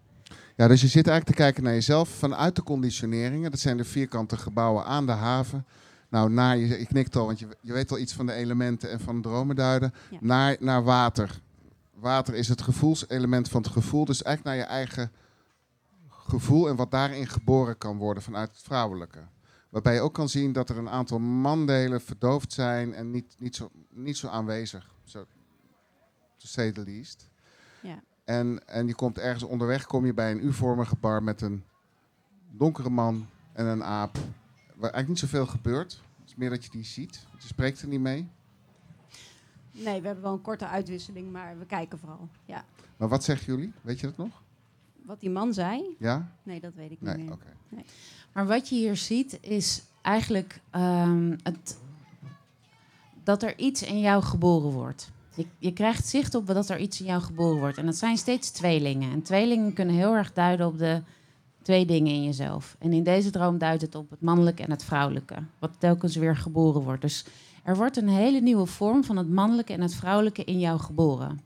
[0.56, 3.50] Ja, dus je zit eigenlijk te kijken naar jezelf vanuit de conditioneringen.
[3.50, 5.66] Dat zijn de vierkante gebouwen aan de haven.
[6.08, 8.90] Nou, naar, je, je knikt al, want je, je weet al iets van de elementen
[8.90, 9.94] en van dromenduiden.
[10.10, 10.18] Ja.
[10.20, 11.40] Naar, naar water.
[11.94, 14.04] Water is het gevoelselement van het gevoel.
[14.04, 15.10] Dus eigenlijk naar je eigen
[16.28, 19.26] gevoel en wat daarin geboren kan worden vanuit het vrouwelijke.
[19.68, 23.56] Waarbij je ook kan zien dat er een aantal mandelen verdoofd zijn en niet, niet,
[23.56, 24.94] zo, niet zo aanwezig.
[25.04, 25.26] Zo,
[26.36, 27.28] to say the least.
[27.82, 28.02] Ja.
[28.24, 31.64] En, en je komt ergens onderweg, kom je bij een U-vormige bar met een
[32.50, 34.14] donkere man en een aap.
[34.66, 35.92] Waar eigenlijk niet zoveel gebeurt.
[36.20, 37.26] Het is meer dat je die ziet.
[37.30, 38.28] Want je spreekt er niet mee.
[39.70, 42.28] Nee, we hebben wel een korte uitwisseling, maar we kijken vooral.
[42.44, 42.64] Ja.
[42.96, 43.72] Maar wat zeggen jullie?
[43.82, 44.42] Weet je dat nog?
[45.06, 46.32] Wat die man zei, Ja?
[46.42, 47.26] nee, dat weet ik Nee, niet
[47.68, 47.84] meer.
[48.32, 51.78] Maar wat je hier ziet is eigenlijk ehm, het,
[53.24, 55.10] dat er iets in jou geboren wordt.
[55.34, 57.78] Je, je krijgt zicht op dat er iets in jou geboren wordt.
[57.78, 59.12] En dat zijn steeds tweelingen.
[59.12, 61.02] En tweelingen kunnen heel erg duiden op de
[61.62, 62.76] twee dingen in jezelf.
[62.78, 65.36] En in deze droom duidt het op het mannelijke en het vrouwelijke.
[65.58, 67.02] Wat telkens weer geboren wordt.
[67.02, 67.24] Dus
[67.62, 71.40] er wordt een hele nieuwe vorm van het mannelijke en het vrouwelijke in jou geboren.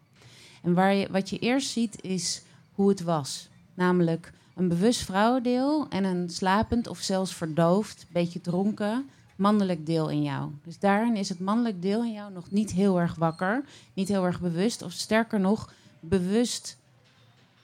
[0.62, 2.42] En waar je, wat je eerst ziet is
[2.72, 3.49] hoe het was.
[3.84, 10.22] Namelijk een bewust vrouwendeel en een slapend of zelfs verdoofd, beetje dronken, mannelijk deel in
[10.22, 10.50] jou.
[10.64, 13.64] Dus daarin is het mannelijk deel in jou nog niet heel erg wakker,
[13.94, 16.76] niet heel erg bewust, of sterker nog, bewust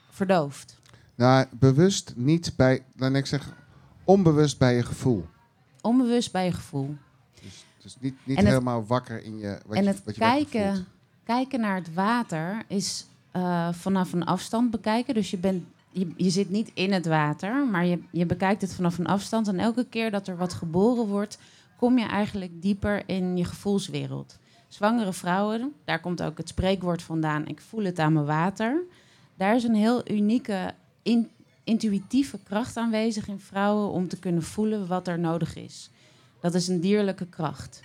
[0.09, 0.79] verdoofd.
[1.15, 3.53] Nou, bewust niet bij, dan ik zeg,
[4.03, 5.25] onbewust bij je gevoel.
[5.81, 6.95] Onbewust bij je gevoel.
[7.41, 9.59] Dus, dus niet, niet het- helemaal wakker in je.
[9.65, 10.85] Wat en je, het wat je kijken,
[11.23, 15.13] kijken naar het water is eh, vanaf een afstand bekijken.
[15.13, 18.73] Dus je, bent, je, je zit niet in het water, maar je, je bekijkt het
[18.73, 19.47] vanaf een afstand.
[19.47, 21.37] En elke keer dat er wat geboren wordt,
[21.77, 24.37] kom je eigenlijk dieper in je gevoelswereld.
[24.67, 28.83] Zwangere vrouwen, daar komt ook het spreekwoord vandaan: ik voel het aan mijn water.
[29.35, 30.73] Daar is een heel unieke,
[31.03, 31.29] in-
[31.63, 35.89] intuïtieve kracht aanwezig in vrouwen om te kunnen voelen wat er nodig is.
[36.41, 37.81] Dat is een dierlijke kracht.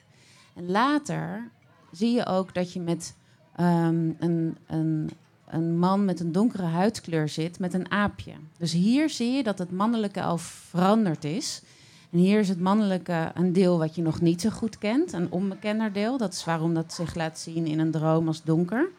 [0.54, 1.50] En later
[1.92, 3.16] zie je ook dat je met
[3.56, 5.10] ehm, een, een,
[5.52, 8.32] een man met een donkere huidskleur zit met een aapje.
[8.58, 11.62] Dus hier zie je dat het mannelijke al veranderd is.
[12.10, 15.30] En hier is het mannelijke een deel wat je nog niet zo goed kent, een
[15.30, 16.18] onbekender deel.
[16.18, 18.90] Dat is waarom dat zich laat zien in een droom als donker.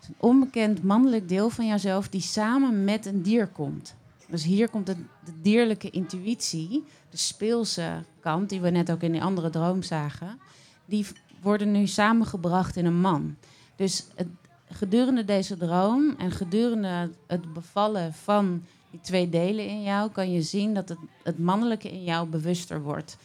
[0.00, 3.94] Het een onbekend mannelijk deel van jouzelf die samen met een dier komt.
[4.28, 9.12] Dus hier komt de, de dierlijke intuïtie, de speelse kant, die we net ook in
[9.12, 10.38] die andere droom zagen,
[10.84, 11.06] die
[11.40, 13.36] worden nu samengebracht in een man.
[13.76, 14.26] Dus het,
[14.74, 20.42] gedurende deze droom en gedurende het bevallen van die twee delen in jou, kan je
[20.42, 23.16] zien dat het, het mannelijke in jou bewuster wordt.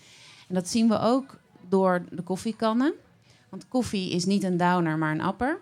[0.48, 2.94] En dat zien we ook door de koffiekannen.
[3.50, 5.60] Want koffie is niet een downer, maar een upper.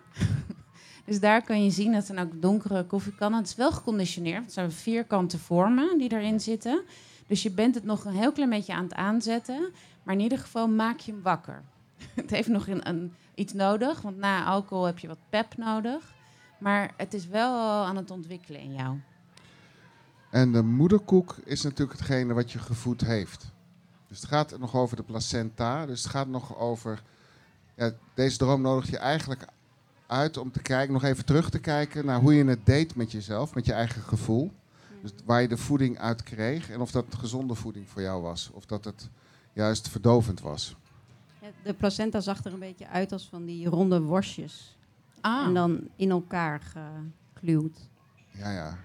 [1.06, 3.39] dus daar kan je zien dat zijn ook donkere koffiekannen.
[3.39, 4.43] Het is wel geconditioneerd.
[4.43, 6.82] Het zijn vierkante vormen die erin zitten.
[7.28, 9.69] Dus je bent het nog een heel klein beetje aan het aanzetten.
[10.04, 11.63] Maar in ieder geval maak je hem wakker.
[12.13, 16.13] het heeft nog een, een, iets nodig, want na alcohol heb je wat pep nodig.
[16.58, 19.00] Maar het is wel aan het ontwikkelen in jou.
[20.30, 23.45] En de moederkoek is natuurlijk hetgene wat je gevoed heeft.
[24.08, 25.86] Dus het gaat nog over de placenta.
[25.86, 27.02] Dus het gaat nog over.
[27.76, 29.45] Ja, deze droom nodigt je eigenlijk
[30.08, 33.12] uit om te kijken, nog even terug te kijken naar hoe je het deed met
[33.12, 34.52] jezelf, met je eigen gevoel.
[35.02, 38.50] Dus waar je de voeding uit kreeg en of dat gezonde voeding voor jou was.
[38.54, 39.10] Of dat het
[39.54, 40.76] juist verdovend was.
[41.65, 44.75] De placenta zag er een beetje uit als van die ronde worstjes.
[45.21, 47.78] Ah, En dan in elkaar gekluwd.
[48.32, 48.78] Ja, ja.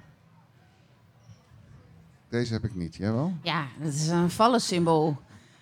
[2.28, 2.96] Deze heb ik niet.
[2.96, 3.32] Jij wel?
[3.42, 5.16] Ja, dat is een vallensymbool.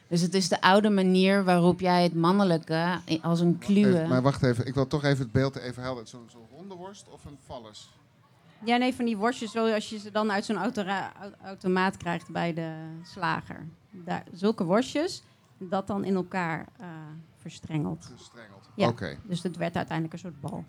[0.09, 3.96] Dus het is de oude manier waarop jij het mannelijke als een kluwe...
[3.96, 6.07] Even, maar wacht even, ik wil toch even het beeld even helder.
[6.07, 7.88] Zo'n zo'n ronde worst of een vallers?
[8.64, 10.74] Ja, nee, van die worstjes zoals je ze dan uit zo'n
[11.44, 13.66] automaat krijgt bij de slager.
[13.90, 15.22] Daar, zulke worstjes,
[15.59, 16.87] dat dan in elkaar eh,
[17.37, 18.11] verstrengeld.
[18.16, 18.68] Gestrengeld.
[18.75, 18.88] Ja.
[18.88, 19.18] Oké.
[19.23, 20.64] Dus het werd uiteindelijk een soort bal.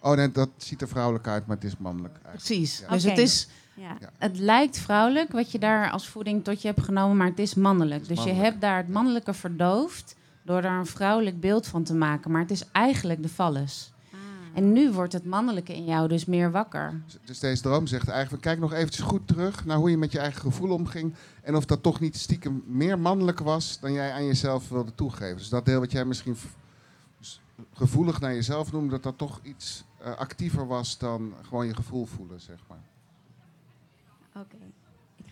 [0.00, 2.44] Oh nee, dat ziet er vrouwelijk uit, maar het is mannelijk eigenlijk.
[2.44, 2.78] Precies.
[2.78, 2.88] Ja.
[2.88, 3.96] Dus het, is, Ja.
[4.18, 7.54] Het lijkt vrouwelijk wat je daar als voeding tot je hebt genomen, maar het is
[7.54, 8.00] mannelijk.
[8.00, 11.82] Het is dus je hebt daar het mannelijke verdoofd door er een vrouwelijk beeld van
[11.82, 12.30] te maken.
[12.30, 13.91] Maar het is eigenlijk de vallus.
[14.54, 17.00] En nu wordt het mannelijke in jou dus meer wakker.
[17.04, 20.12] Dus- Dus deze droom zegt eigenlijk, kijk nog eventjes goed terug naar hoe je met
[20.12, 21.14] je eigen gevoel omging.
[21.42, 25.36] En of dat toch niet stiekem meer mannelijk was dan jij aan jezelf wilde toegeven.
[25.36, 26.44] Dus dat deel wat jij misschien v-
[27.20, 27.40] s-
[27.72, 32.06] gevoelig naar jezelf noemde, dat dat toch iets eh, actiever was dan gewoon je gevoel
[32.06, 32.82] voelen, zeg maar.
[34.42, 34.56] Oké.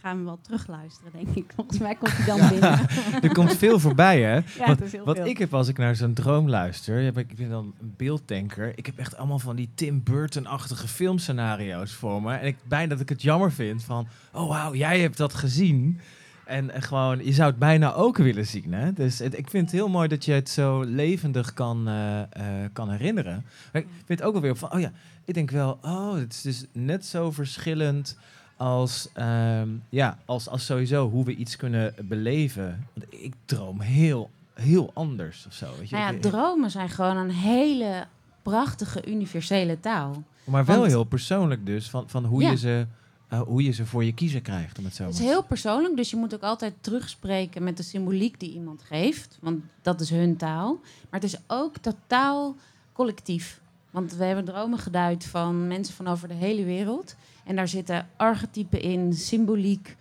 [0.03, 1.53] Ga hem wel terugluisteren, denk ik.
[1.55, 2.49] Volgens mij komt hij dan Ja.
[2.49, 2.89] binnen.
[3.29, 4.35] Er komt veel voorbij, hè?
[4.59, 7.75] Ja, Wat ik heb als ik naar zo'n droom luister, heb ik, ik ben dan
[7.81, 8.73] een beelddenker.
[8.75, 12.35] Ik heb echt allemaal van die Tim Burton-achtige filmscenario's voor me.
[12.35, 16.01] En ik bijna dat ik het jammer vind van, oh wauw, jij hebt dat gezien.
[16.45, 18.73] En gewoon, je zou het bijna ook willen zien.
[18.73, 18.93] Hè?
[18.93, 22.27] Dus het- ik vind het heel mooi dat je het zo levendig kan, eh, eh,
[22.73, 23.45] kan herinneren.
[23.73, 24.93] Maar ik vind het ook wel weer van, oh ja,
[25.25, 28.19] ik denk wel, oh, het is dus net zo verschillend
[28.61, 32.87] als, ehm, ja, als, als sowieso hoe we iets kunnen beleven.
[32.95, 35.67] Want ik droom heel, heel anders of zo.
[35.79, 35.97] Weet je?
[35.97, 38.07] Nou ja, dromen zijn gewoon een hele
[38.43, 40.23] prachtige universele taal.
[40.45, 42.51] maar wel want- heel persoonlijk dus, van, van hoe, Ja.
[42.51, 42.87] je ze,
[43.29, 44.79] eh, hoe je ze voor je kiezen krijgt.
[44.79, 47.77] Om het zo Het is maar heel persoonlijk, dus je moet ook altijd terugspreken met
[47.77, 49.39] de symboliek die iemand geeft.
[49.41, 50.79] Want dat is hun taal.
[51.11, 52.57] Maar het is ook totaal
[52.93, 53.61] collectief.
[53.91, 57.15] Want we hebben dromen geduid van mensen van over de hele wereld.
[57.45, 59.97] En daar zitten archetypen in, symboliek.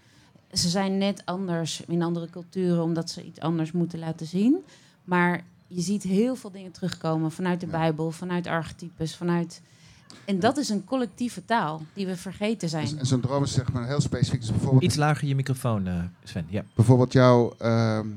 [0.51, 4.57] Ze zijn net anders in andere culturen, omdat ze iets anders moeten laten zien.
[5.03, 7.71] Maar je ziet heel veel dingen terugkomen vanuit de Ja.
[7.71, 9.61] Bijbel, vanuit archetypes, vanuit...
[10.25, 12.83] En dat is een collectieve taal die we vergeten zijn.
[12.83, 14.41] Dus, en zo'n droom is zeg maar heel specifiek.
[14.41, 16.45] Dus bijvoorbeeld, Iets lager je microfoon, eh, Sven.
[16.49, 16.63] Ja.
[16.75, 17.53] bijvoorbeeld jouw...
[17.57, 18.07] ehm,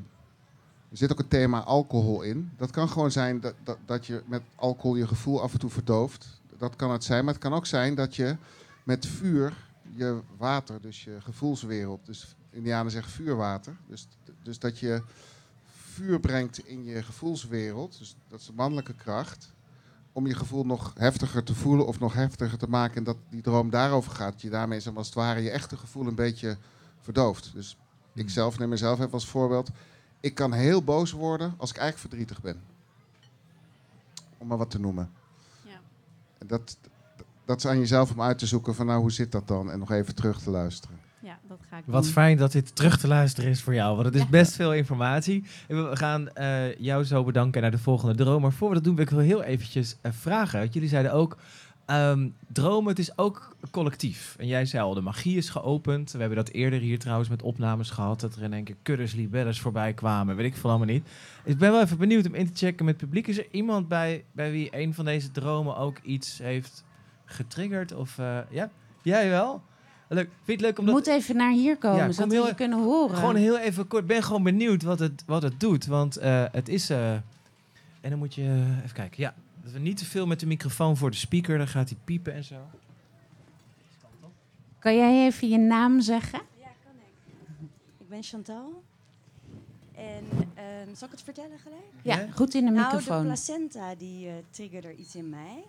[0.92, 2.50] er zit ook een thema alcohol in.
[2.57, 5.70] Dat kan gewoon zijn dat, dat, dat je met alcohol je gevoel af en toe
[5.70, 6.40] verdooft.
[6.59, 7.24] Dat kan het zijn.
[7.24, 8.37] Maar het kan ook zijn dat je
[8.85, 9.57] met vuur
[9.94, 12.07] je water, dus je gevoelswereld...
[12.07, 13.76] Dus Indianen zeggen vuurwater.
[13.87, 14.09] Dus,
[14.42, 15.02] dus dat je
[15.66, 17.98] vuur brengt in je gevoelswereld.
[17.98, 19.52] Dus dat is de mannelijke kracht.
[20.12, 22.96] Om je gevoel nog heftiger te voelen of nog heftiger te maken.
[22.96, 24.33] En dat die droom daarover gaat.
[24.33, 26.57] Dat je daarmee zeg maar, als het ware je echte gevoel een beetje
[27.00, 27.50] verdooft.
[27.55, 27.76] Dus
[28.14, 29.70] ik zelf neem mezelf even als voorbeeld.
[30.22, 32.61] Ik kan heel boos worden als ik eigenlijk verdrietig ben.
[34.38, 35.11] Om maar wat te noemen.
[35.64, 35.80] Ja.
[36.38, 36.76] En dat,
[37.44, 39.70] dat is aan jezelf om uit te zoeken van nou hoe zit dat dan?
[39.70, 41.00] En nog even terug te luisteren.
[41.22, 42.12] Ja, dat ga ik Wat doen.
[42.12, 44.28] fijn dat dit terug te luisteren is voor jou, want het is Ja.
[44.28, 45.44] best veel informatie.
[45.68, 48.42] En we gaan eh, jou zo bedanken naar de volgende droom.
[48.42, 50.58] Maar voor we dat doen, wil ik wel heel eventjes eh, vragen.
[50.61, 51.37] Want jullie zeiden ook,
[51.92, 54.37] ehm, dromen, het is ook collectief.
[54.38, 56.12] En jij zei al, de magie is geopend.
[56.12, 59.12] We hebben dat eerder hier trouwens met opnames gehad, dat er in één keer kuddes
[59.14, 60.37] libelles voorbij kwamen.
[60.37, 61.09] Weet ik veel allemaal niet.
[61.44, 63.26] Ik ben wel even benieuwd om in te checken met het publiek.
[63.26, 66.85] Is er iemand bij, bij wie een van deze dromen ook iets heeft
[67.24, 67.94] getriggerd?
[67.94, 68.70] Of eh, ja,
[69.02, 69.62] jij wel?
[70.09, 70.28] Leuk.
[70.28, 70.94] Vind je het leuk om dat...
[70.94, 73.16] moet even naar hier komen, Ja, zodat we je kunnen horen.
[73.16, 74.02] Gewoon heel even kort.
[74.02, 75.87] Ik ben gewoon benieuwd wat het, wat het doet.
[75.87, 76.90] Want eh, het is.
[76.90, 78.64] eh, en dan moet je.
[78.83, 79.22] even kijken.
[79.22, 79.35] Ja.
[79.62, 81.59] Dat we niet te veel met de microfoon voor de speaker.
[81.59, 82.70] Dan gaat hij piepen en zo.
[84.79, 86.40] Kan jij even je naam zeggen?
[86.59, 87.70] Ja, kan ik.
[87.98, 88.83] Ik ben Chantal.
[89.94, 91.83] En ehm, zal ik het vertellen gelijk?
[92.03, 93.25] Ja, goed in de Nou, de microfoon.
[93.25, 95.64] placenta die eh, triggerde iets in mij.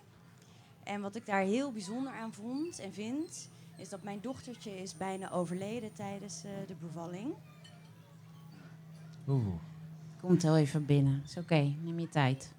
[0.82, 4.96] En wat ik daar heel bijzonder aan vond en vind, is dat mijn dochtertje is
[4.96, 7.32] bijna overleden tijdens eh, de bevalling.
[9.28, 9.46] Oeh.
[10.20, 11.22] Komt heel even binnen.
[11.26, 12.52] Is oké, neem je tijd.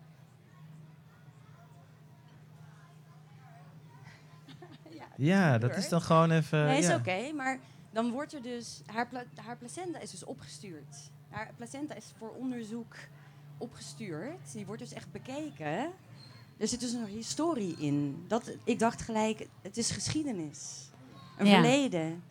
[5.17, 6.65] Ja, Ja, dat is dan gewoon even.
[6.65, 6.95] nee, is ja.
[6.95, 7.59] oké, maar
[7.91, 8.81] dan wordt er dus...
[8.85, 10.95] Haar, pla- haar placenta is dus opgestuurd.
[11.29, 12.95] Haar placenta is voor onderzoek
[13.57, 14.51] opgestuurd.
[14.53, 15.91] Die wordt dus echt bekeken.
[16.57, 18.25] Er zit dus een historie in.
[18.27, 20.89] Dat, ik dacht gelijk, het is geschiedenis.
[21.37, 21.53] Een Ja.
[21.53, 22.23] verleden.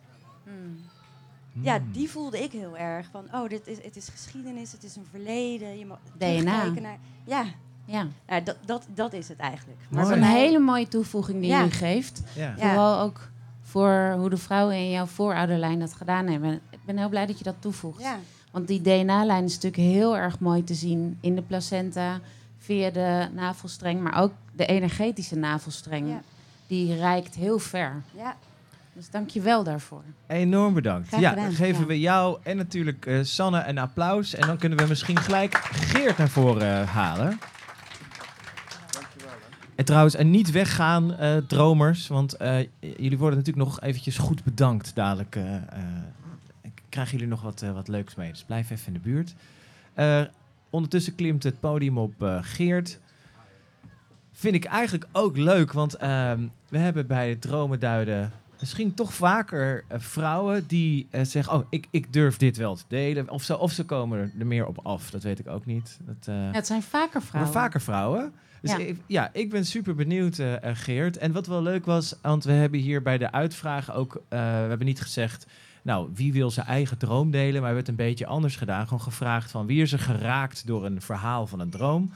[1.61, 1.91] Ja, Hmm.
[1.91, 3.07] die voelde ik heel erg.
[3.11, 5.77] Van, oh, dit is, het is geschiedenis, het is een verleden.
[5.79, 6.69] Je mag DNA.
[6.69, 6.97] naar...
[7.25, 7.45] Ja,
[7.85, 9.79] Ja, nou, dat, dat, dat is het eigenlijk.
[9.89, 10.15] maar Mooi.
[10.15, 11.63] is een hele mooie toevoeging die Ja.
[11.63, 12.21] je geeft.
[12.35, 12.53] Ja.
[12.57, 12.67] Ja.
[12.67, 13.29] Vooral ook
[13.61, 16.53] voor hoe de vrouwen in jouw voorouderlijn dat gedaan hebben.
[16.69, 18.01] Ik ben heel blij dat je dat toevoegt.
[18.01, 18.17] Ja,
[18.51, 22.19] Want die DNA-lijn is natuurlijk heel erg mooi te zien in de placenta,
[22.59, 26.07] via de navelstreng, maar ook de energetische navelstreng.
[26.09, 26.21] Ja.
[26.67, 28.01] Die reikt heel ver.
[28.11, 28.35] ja.
[28.93, 30.01] Dus dank je wel daarvoor.
[30.27, 31.07] Enorm bedankt.
[31.07, 31.87] Graag ja, gedaan, dan geven ja.
[31.87, 34.35] we jou en natuurlijk eh, Sanne een applaus.
[34.35, 37.39] En dan kunnen we misschien gelijk Geert naar voren eh, halen.
[39.75, 42.07] En trouwens, en niet weggaan, eh, dromers.
[42.07, 45.35] Want eh, jullie worden natuurlijk nog eventjes goed bedankt dadelijk.
[45.35, 45.61] eh, eh,
[46.89, 48.31] krijgen jullie nog wat, wat leuks mee.
[48.31, 49.35] Dus blijf even in de buurt.
[50.69, 52.99] Ondertussen klimt het podium op Geert.
[54.31, 59.83] Vind ik eigenlijk ook leuk, want ehm, we hebben bij het dromenduiden misschien toch vaker
[59.87, 63.29] eh, vrouwen die eh, zeggen: Oh, ik, ik durf dit wel te delen.
[63.29, 65.09] Of, zo, of ze komen er, er meer op af.
[65.09, 65.99] Dat weet ik ook niet.
[66.01, 67.53] Dat, eh, Ja, het zijn vaker vrouwen.
[67.53, 68.33] maar vaker vrouwen.
[68.61, 68.77] Dus Ja.
[68.77, 71.17] Ik, ja, ik ben super benieuwd, Geert.
[71.17, 74.21] En wat wel leuk was, want we hebben hier bij de uitvraag ook...
[74.29, 75.47] we hebben niet gezegd,
[75.81, 77.61] nou, wie wil zijn eigen droom delen?
[77.61, 78.83] Maar we hebben het een beetje anders gedaan.
[78.83, 82.11] Gewoon gevraagd van wie is er geraakt door een verhaal van een droom?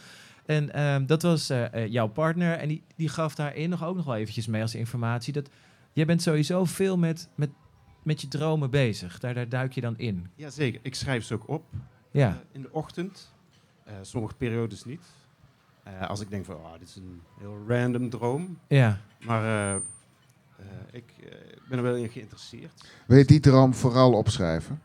[0.45, 1.51] En ehm, dat was
[1.87, 2.57] jouw partner.
[2.57, 5.33] En die, die gaf daarin nog ook nog wel eventjes mee als informatie.
[5.33, 5.49] Dat
[5.93, 7.49] jij bent sowieso veel met, met,
[8.03, 9.19] met je dromen bezig.
[9.19, 10.27] Daar, daar duik je dan in.
[10.35, 11.63] Jazeker, ik schrijf ze ook op
[12.11, 12.27] Ja.
[12.29, 13.33] eh, in de ochtend.
[13.83, 15.01] Eh, sommige periodes niet.
[15.83, 18.57] Eh, als ik denk van, oh, dit is een heel random droom.
[18.67, 18.99] Ja.
[19.19, 19.81] Maar eh, eh,
[20.91, 21.13] ik
[21.69, 22.83] ben er wel in geïnteresseerd.
[23.07, 24.81] Wil je die droom vooral opschrijven?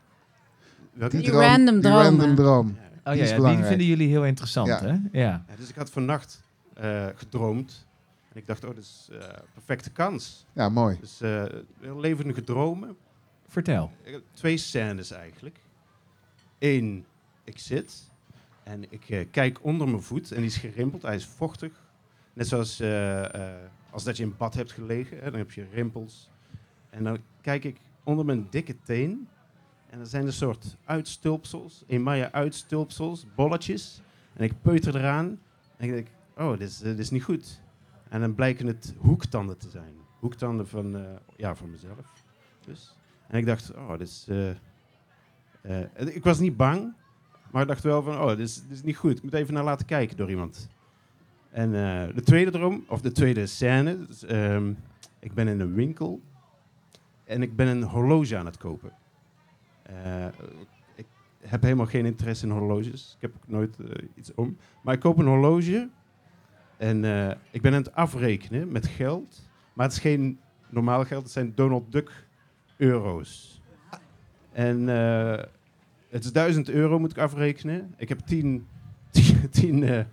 [1.09, 2.01] Die random die dromen.
[2.03, 2.67] random droom.
[2.67, 2.83] Ja.
[3.03, 4.79] Oh Die ja, die vinden jullie heel interessant, Ja.
[4.81, 4.87] hè?
[4.91, 4.99] Ja.
[5.11, 7.85] Ja, dus ik had vannacht eh, gedroomd.
[8.35, 9.19] En ik dacht, oh, dit is eh
[9.53, 10.45] perfecte kans.
[10.53, 10.97] Ja, mooi.
[10.99, 11.45] Dus eh
[11.79, 12.97] heel levendige dromen.
[13.47, 13.91] Vertel.
[14.03, 15.59] Ik heb twee scènes eigenlijk.
[16.59, 17.05] Eén,
[17.43, 18.11] ik zit
[18.63, 21.71] en ik eh, kijk onder mijn voet en die is gerimpeld, hij is vochtig.
[22.33, 25.67] Net zoals eh, eh, als dat je in bad hebt gelegen, hè, dan heb je
[25.73, 26.29] rimpels.
[26.89, 29.27] En dan kijk ik onder mijn dikke teen
[29.89, 34.01] en er zijn een soort uitstulpsels, Emaya uitstulpsels, bolletjes.
[34.33, 35.39] En ik peuter eraan
[35.77, 37.63] en ik denk, oh, dit is, dit is niet goed.
[38.09, 39.93] En dan blijken het hoektanden te zijn.
[40.19, 42.13] Hoektanden van, eh, ja, van mezelf.
[42.65, 42.95] Dus.
[43.27, 44.27] En ik dacht, oh, dit is...
[44.29, 44.49] eh,
[45.61, 46.93] eh, ik was niet bang,
[47.51, 49.17] maar ik dacht wel van, oh, dit is, dit is niet goed.
[49.17, 50.69] Ik moet even naar laten kijken door iemand.
[51.49, 51.71] En
[52.15, 54.73] de tweede droom, of de tweede scène, dus, ehm,
[55.19, 56.21] ik ben in een winkel
[57.23, 58.91] en ik ben een horloge aan het kopen.
[60.95, 61.05] Ik
[61.39, 63.13] heb helemaal geen interesse in horloges.
[63.15, 63.77] Ik heb ook nooit
[64.15, 64.57] iets om.
[64.81, 65.89] Maar ik koop een horloge
[66.77, 69.49] en eh, ik ben aan het afrekenen met geld.
[69.73, 72.27] Maar het is geen normaal geld, het zijn Donald Duck
[72.77, 73.61] euro's.
[74.51, 75.43] En eh,
[76.09, 77.93] het is 1000 euro moet ik afrekenen.
[77.97, 78.67] Ik heb 10
[79.15, 80.05] tien, tien, eh,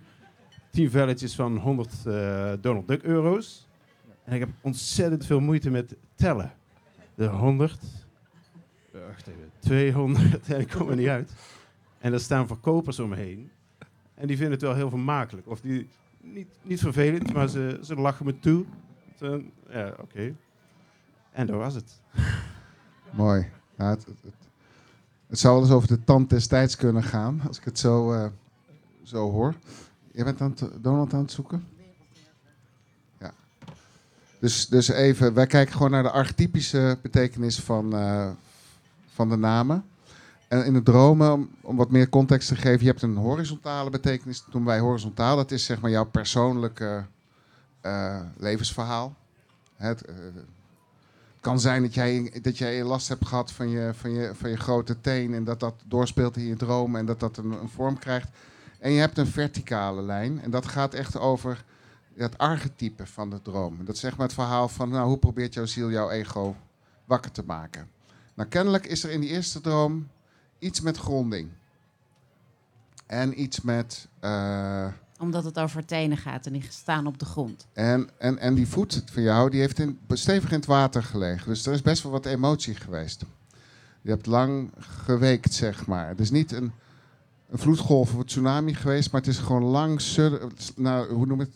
[0.69, 3.67] tien velletjes van 100 eh, Donald Duck euro's.
[4.23, 6.53] En ik heb ontzettend veel moeite met tellen.
[7.15, 7.79] De 100,
[8.91, 11.33] eh, wacht even, 200, en ik kom er niet uit.
[11.99, 13.51] En er staan verkopers om me heen.
[14.13, 15.47] En die vinden het wel heel vermakelijk.
[15.47, 15.89] Of die,
[16.23, 18.65] niet, niet vervelend, maar ze, ze lachen me toe.
[19.69, 20.35] Ja, oké.
[21.31, 22.01] En dat was het.
[23.11, 23.49] Mooi.
[23.77, 24.33] Ja, het, het,
[25.27, 28.25] het, zou eens over de tand des tijds kunnen gaan, als ik het zo, eh,
[29.03, 29.55] zo hoor.
[30.11, 31.67] Je bent aan het, Donald aan het zoeken?
[33.19, 33.33] Ja.
[34.39, 38.29] Dus, dus even, wij kijken gewoon naar de archetypische betekenis van, eh,
[39.13, 39.85] van de namen.
[40.53, 44.43] En in de dromen, om, wat meer context te geven, je hebt een horizontale betekenis.
[44.51, 45.35] Noemen wij horizontaal.
[45.35, 47.05] Dat is zeg maar jouw persoonlijke
[47.81, 49.15] eh, levensverhaal.
[49.75, 50.15] Het, eh,
[51.39, 54.57] kan zijn dat jij, dat jij last hebt gehad van je, van, je, van je
[54.57, 57.99] grote teen en dat dat doorspeelt in je dromen en dat dat een, een vorm
[57.99, 58.29] krijgt.
[58.79, 61.63] En je hebt een verticale lijn en dat gaat echt over
[62.15, 63.85] het archetype van de droom.
[63.85, 66.55] Dat is zeg maar het verhaal van nou, hoe probeert jouw ziel jouw ego
[67.05, 67.89] wakker te maken.
[68.33, 70.07] Nou, kennelijk is er in die eerste droom
[70.65, 71.49] iets met gronding.
[73.07, 74.07] En iets met...
[74.19, 74.87] eh,
[75.19, 77.67] Omdat het over tenen gaat en die staan op de grond.
[77.73, 81.47] en, en, en die voet van jou, die heeft in, stevig in het water gelegen.
[81.47, 83.23] Dus er is best wel wat emotie geweest.
[84.01, 86.07] Je hebt lang geweekt, zeg maar.
[86.07, 86.71] Het is niet een,
[87.49, 90.01] een vloedgolf of een tsunami geweest, maar het is gewoon lang,
[90.75, 91.51] nou, hoe noem het?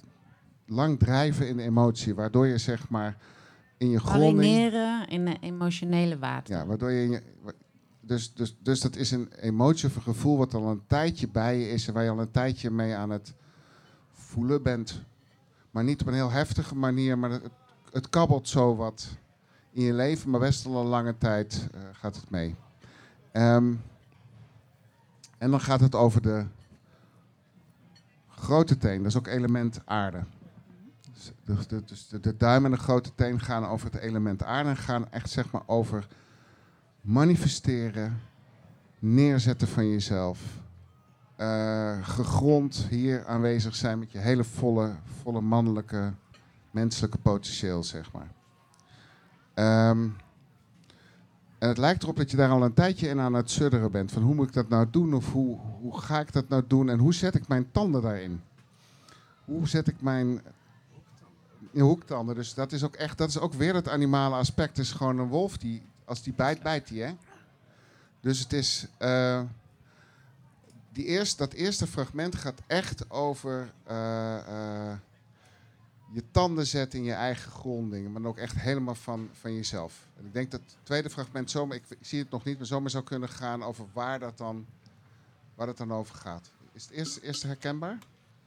[0.70, 2.16] lang drijven in emotie.
[2.16, 3.18] Waardoor je, zeg maar,
[3.78, 4.36] in je gronding...
[4.36, 6.55] Marineren in de emotionele water.
[6.55, 7.03] Ja, waardoor je...
[7.03, 7.24] in je-
[8.08, 11.60] Dus, dus, dus dat is een emotie of een gevoel wat al een tijdje bij
[11.60, 11.88] je is...
[11.88, 13.34] en waar je al een tijdje mee aan het
[14.12, 15.01] voelen bent.
[15.72, 17.49] Maar niet op een heel heftige manier, maar het,
[17.91, 19.08] het kabbelt zo wat
[19.72, 20.30] in je leven...
[20.30, 22.55] maar best al een lange tijd eh, gaat het mee.
[23.32, 23.74] Ehm,
[25.38, 26.45] en dan gaat het over de
[28.28, 30.24] grote teen, dat is ook element aarde.
[31.45, 34.78] Dus dus de, de duim en de grote teen gaan over het element aarde en
[34.78, 36.08] gaan echt zeg maar over
[37.08, 38.22] manifesteren,
[38.99, 40.39] neerzetten van jezelf.
[41.36, 46.14] eh, gegrond hier aanwezig zijn met je hele volle, volle mannelijke,
[46.72, 48.32] menselijke potentieel, zeg maar.
[49.53, 50.08] Ehm,
[51.58, 54.12] en het lijkt erop dat je daar al een tijdje in aan het sudderen bent.
[54.12, 55.14] Van hoe moet ik dat nou doen?
[55.14, 56.89] Of hoe, hoe ga ik dat nou doen?
[56.89, 58.41] En hoe zet ik mijn tanden daarin?
[59.45, 60.41] Hoe zet ik mijn
[61.74, 62.36] hoektanden?
[62.36, 64.78] Dus dat is ook echt, dat is ook weer het animale aspect.
[64.78, 67.14] Is gewoon een wolf die, als die bijt, bijt die, hè?
[68.20, 69.41] Dus het is, eh,
[70.91, 74.97] die eerst, dat eerste fragment gaat echt over eh, eh,
[76.12, 80.08] je tanden zetten in je eigen grondingen, maar ook echt helemaal van, van jezelf.
[80.18, 82.89] En ik denk dat het tweede fragment zomaar, ik, zie het nog niet, maar zomaar
[82.89, 84.66] zou kunnen gaan over waar dat dan,
[85.55, 86.51] waar dat dan over gaat.
[86.74, 87.97] Is het eerste, eerste herkenbaar?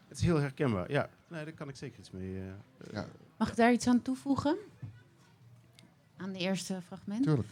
[0.09, 1.09] Het is heel herkenbaar, ja.
[1.29, 2.43] Nee, daar kan ik zeker iets mee.
[2.93, 3.07] Ja.
[3.37, 4.57] Mag ik daar iets aan toevoegen?
[6.23, 7.23] Aan de eerste fragment?
[7.23, 7.49] Tuurlijk.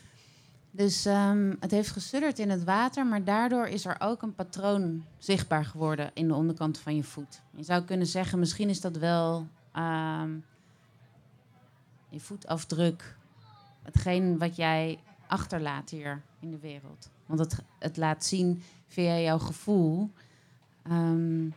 [0.71, 5.05] Dus ehm, het heeft gesudderd in het water, maar daardoor is er ook een patroon
[5.19, 7.41] zichtbaar geworden in de onderkant van je voet.
[7.51, 10.31] Je zou kunnen zeggen, misschien is dat wel ehm,
[12.09, 13.17] je voetafdruk,
[13.83, 17.11] hetgeen wat jij achterlaat hier in de wereld.
[17.27, 20.11] Want het, het laat zien via jouw gevoel
[20.83, 21.49] ehm,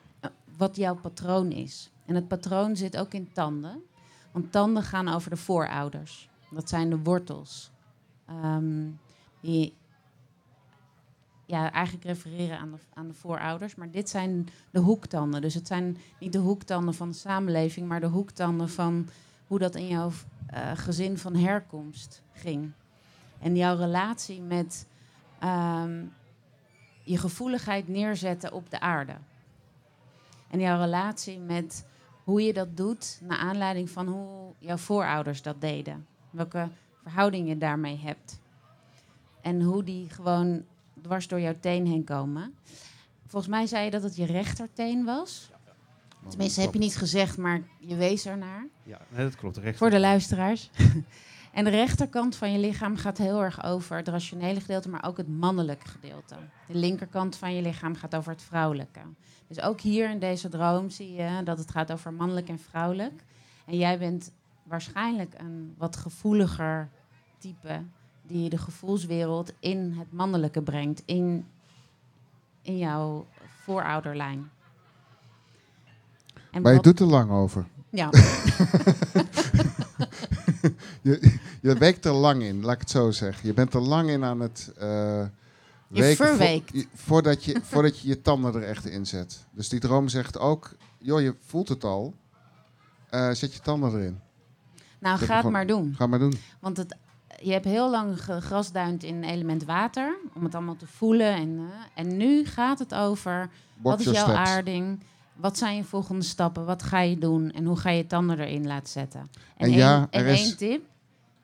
[0.57, 1.91] wat jouw patroon is.
[2.05, 3.83] En het patroon zit ook in tanden,
[4.31, 6.29] want tanden gaan over de voorouders.
[6.51, 7.71] Dat zijn de wortels.
[8.25, 8.89] Ehm,
[9.39, 9.73] die
[11.45, 13.75] ja, eigenlijk refereren aan de, aan de voorouders.
[13.75, 15.41] Maar dit zijn de hoektanden.
[15.41, 19.09] Dus het zijn niet de hoektanden van de samenleving, maar de hoektanden van
[19.47, 20.11] hoe dat in jouw
[20.47, 22.71] eh, gezin van herkomst ging.
[23.39, 24.87] En jouw relatie met
[25.39, 26.03] ehm,
[27.03, 29.15] je gevoeligheid neerzetten op de aarde.
[30.49, 31.85] En jouw relatie met
[32.23, 36.05] hoe je dat doet naar aanleiding van hoe jouw voorouders dat deden.
[36.31, 36.69] Welke
[37.01, 38.39] verhouding je daarmee hebt.
[39.41, 40.63] En hoe die gewoon
[41.01, 42.53] dwars door jouw teen heen komen.
[43.27, 45.51] Volgens mij zei je dat het je rechterteen was.
[46.27, 48.67] Tenminste, heb je niet gezegd, maar je wees ernaar.
[48.83, 49.57] ja, nee, dat klopt.
[49.57, 49.77] Recht.
[49.77, 50.69] Voor de luisteraars.
[51.53, 55.17] en de rechterkant van je lichaam gaat heel erg over het rationele gedeelte, maar ook
[55.17, 56.35] het mannelijke gedeelte.
[56.67, 58.99] De linkerkant van je lichaam gaat over het vrouwelijke.
[59.47, 63.23] Dus ook hier in deze droom zie je dat het gaat over mannelijk en vrouwelijk.
[63.65, 64.31] En jij bent
[64.63, 66.89] waarschijnlijk een wat gevoeliger
[67.37, 67.81] type
[68.27, 71.45] die de gevoelswereld in het mannelijke brengt, in,
[72.61, 73.25] in jouw
[73.63, 74.49] voorouderlijn.
[76.51, 77.65] En Maar je doet er lang over.
[77.89, 78.09] ja,
[81.01, 83.47] Je, je weekt er lang in, laat ik het zo zeggen.
[83.47, 85.25] Je bent er lang in aan het uh,
[86.15, 86.23] vo-
[86.71, 89.45] je- voordat, je, voordat je je tanden er echt in zet.
[89.51, 92.13] Dus die droom zegt ook, joh, je voelt het al.
[93.09, 94.19] Eh, zet je tanden erin.
[95.01, 95.93] Nou ga het maar doen.
[95.97, 96.33] Ga maar doen.
[96.59, 96.95] Want het,
[97.41, 101.33] je hebt heel lang gegrasduind in element water, om het allemaal te voelen.
[101.35, 104.37] En, eh, en nu gaat het over, wat is jouw steps.
[104.37, 104.99] aarding?
[105.35, 106.65] Wat zijn je volgende stappen?
[106.65, 107.51] Wat ga je doen?
[107.51, 109.19] En hoe ga je tanden erin laten zetten?
[109.19, 109.27] En,
[109.57, 110.83] En één, ja, en er is- één tip,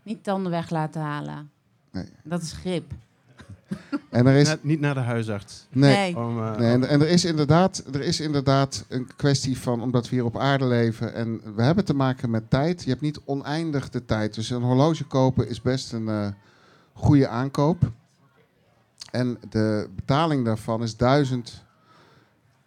[0.04, 1.52] niet tanden weg laten halen.
[1.92, 2.06] Nee.
[2.24, 2.92] Dat is grip.
[4.18, 4.48] En er is...
[4.48, 5.68] Na- niet naar de huisarts.
[5.70, 9.82] Nee, Om, eh, Nee, en, en er, is inderdaad, er is inderdaad een kwestie van,
[9.82, 12.84] omdat we hier op aarde leven en we hebben te maken met tijd.
[12.84, 14.34] Je hebt niet oneindig de tijd.
[14.36, 16.28] Dus een horloge kopen is best een eh,
[16.94, 17.92] goede aankoop.
[19.12, 21.64] En de betaling daarvan is 1000,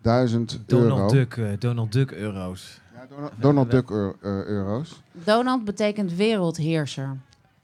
[0.02, 0.88] 1000 euro.
[0.88, 2.80] Donald Duck, eh, Donald Duck euro's.
[2.94, 5.02] Ja, Donald, Donald Duck euro- euro's.
[5.12, 7.16] Donald betekent wereldheerser.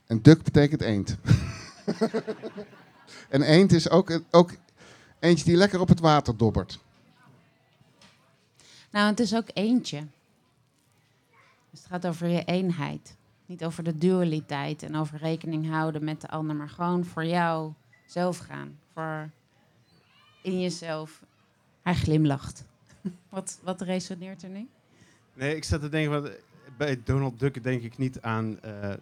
[0.07, 1.15] En Duck betekent eend.
[3.29, 4.51] en eend is ook, ook
[5.19, 6.79] eentje die lekker op het water dobbert.
[8.91, 10.05] Nou, het is ook eentje.
[11.69, 13.15] Dus het gaat over je eenheid.
[13.45, 17.73] Niet over de dualiteit en over rekening houden met de ander, maar gewoon voor jou
[18.05, 18.79] zelf gaan.
[18.93, 19.29] Voor
[20.41, 21.23] in jezelf.
[21.81, 22.63] Hij glimlacht.
[23.29, 24.67] wat, wat resoneert er nu?
[25.33, 26.31] Nee, ik zat te denken, wat,
[26.77, 28.93] bij Donald Duck denk ik niet aan eh,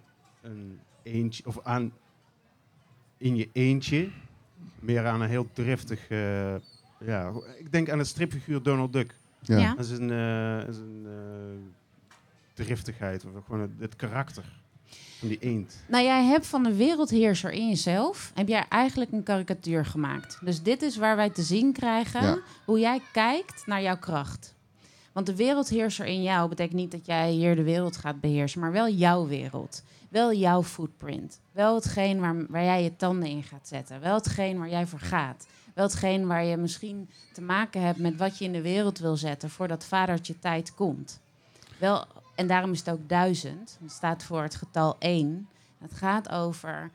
[0.41, 1.93] een eentje, of aan
[3.26, 4.09] in je eentje,
[4.80, 6.55] meer aan een heel driftig, eh,
[7.05, 9.15] ja, ik denk aan het stripfiguur Donald Duck.
[9.41, 9.57] Ja.
[9.57, 9.73] Ja.
[9.76, 12.15] Dat is een, eh, dat is een eh,
[12.53, 14.43] driftigheid, of gewoon het, het karakter
[15.19, 15.84] van die eend.
[15.88, 20.38] Nou, jij hebt van de wereldheerser in jezelf, heb jij eigenlijk een karikatuur gemaakt.
[20.41, 22.39] Dus dit is waar wij te zien krijgen Ja.
[22.65, 24.53] hoe jij kijkt naar jouw kracht.
[25.11, 28.71] Want de wereldheerser in jou betekent niet dat jij hier de wereld gaat beheersen, maar
[28.71, 29.84] wel jouw wereld.
[30.16, 31.39] Wel jouw footprint.
[31.51, 33.99] Wel hetgeen waar, waar jij je tanden in gaat zetten.
[34.01, 35.47] Wel hetgeen waar jij voor gaat.
[35.74, 39.18] Wel hetgeen waar je misschien te maken hebt met wat je in de wereld wil
[39.18, 41.20] zetten voordat vadertje tijd komt.
[41.78, 42.05] Wel,
[42.36, 43.78] en daarom is het ook duizend.
[43.82, 45.47] Het staat voor het getal één.
[45.78, 46.91] Het gaat over,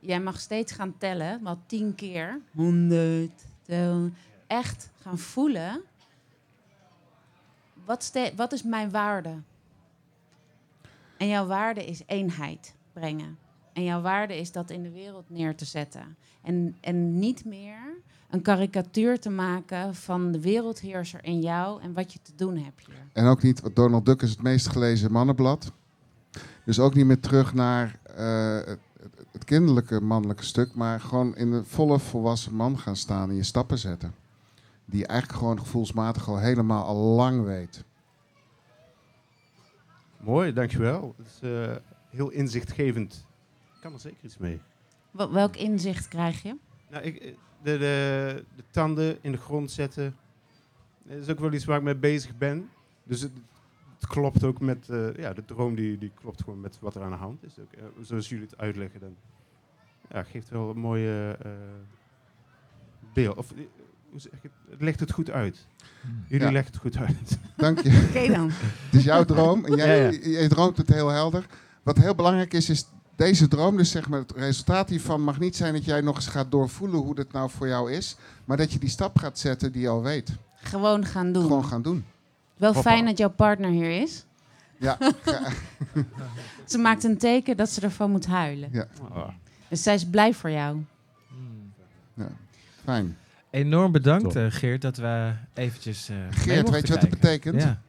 [0.00, 2.40] jij mag steeds gaan tellen, wel tien keer.
[2.54, 3.44] Honderd,
[4.46, 5.80] echt gaan voelen.
[7.84, 9.34] Wat, wat is mijn waarde?
[11.18, 13.38] En jouw waarde is eenheid brengen.
[13.72, 16.16] En jouw waarde is dat in de wereld neer te zetten.
[16.42, 17.78] En, en niet meer
[18.30, 22.86] een karikatuur te maken van de wereldheerser in jou en wat je te doen hebt
[22.86, 23.06] hier.
[23.12, 25.72] En ook niet, Donald Duck is het meest gelezen mannenblad.
[26.64, 28.58] Dus ook niet meer terug naar eh,
[29.32, 33.42] het, kinderlijke mannelijke stuk, maar gewoon in de volle volwassen man gaan staan en je
[33.42, 34.14] stappen zetten.
[34.84, 37.84] Die eigenlijk gewoon gevoelsmatig al helemaal al lang weet.
[40.20, 41.14] Mooi, dankjewel.
[41.16, 41.76] Dat is eh,
[42.10, 43.26] heel inzichtgevend.
[43.74, 44.60] Ik kan er zeker iets mee.
[45.10, 46.56] Wel- Welk inzicht krijg je?
[46.90, 50.16] Nou, ik, eh, de, de, de tanden in de grond zetten.
[51.02, 52.70] Dat is ook wel iets waar ik mee bezig ben.
[53.04, 53.32] Dus het,
[53.94, 57.02] het klopt ook met eh, ja, de droom, die, die klopt gewoon met wat er
[57.02, 57.58] aan de hand is.
[57.58, 57.70] Ook,
[58.04, 59.16] zoals jullie het uitleggen, dan
[60.10, 61.38] ja, geeft wel een mooie
[63.12, 63.36] beeld.
[63.36, 63.52] Of,
[64.10, 64.52] hoe zeg ik het?
[64.70, 65.66] het legt het goed uit.
[66.28, 66.52] Jullie Ja.
[66.52, 67.38] leggen het goed uit.
[67.56, 68.06] Dank je.
[68.08, 68.50] Oké dan.
[68.50, 70.28] Het is jouw droom en jij, Ja, ja.
[70.28, 71.46] jij droomt het heel helder.
[71.82, 72.86] Wat heel belangrijk is, is
[73.16, 76.26] deze droom, dus zeg maar het resultaat hiervan mag niet zijn dat jij nog eens
[76.26, 78.16] gaat doorvoelen hoe dat nou voor jou is.
[78.44, 80.30] Maar dat je die stap gaat zetten die je al weet.
[80.54, 81.42] Gewoon gaan doen.
[81.42, 82.04] Gewoon gaan doen.
[82.56, 82.90] Wel Hoppa.
[82.90, 84.24] fijn dat jouw partner hier is.
[84.78, 85.40] Ja, ja,
[86.66, 88.68] Ze maakt een teken dat ze ervan moet huilen.
[88.72, 88.86] Ja.
[89.12, 89.28] Ah.
[89.68, 90.84] Dus zij is blij voor jou.
[91.28, 91.72] Hmm.
[92.84, 93.16] fijn.
[93.50, 94.36] Enorm bedankt, Top.
[94.36, 96.08] eh, Geert, dat we eventjes.
[96.08, 97.62] eh, Geert, weet je wat dat betekent?
[97.62, 97.80] Ja.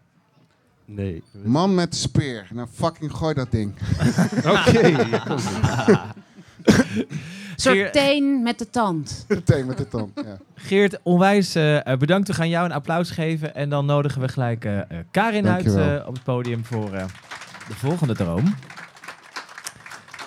[0.86, 1.24] Nee.
[1.44, 2.48] Man met speer.
[2.54, 3.74] Nou, fucking gooi dat ding.
[4.56, 4.96] Oké.
[7.56, 9.26] Soort teen met de tand.
[9.28, 10.12] Meteen met de tand.
[10.26, 10.38] Ja.
[10.56, 12.28] Geert, onwijs eh, bedankt.
[12.28, 13.56] We gaan jou een applaus geven.
[13.56, 14.68] En dan nodigen we gelijk
[15.12, 17.06] Karin uit eh, op het podium voor eh,
[17.68, 18.56] de volgende droom.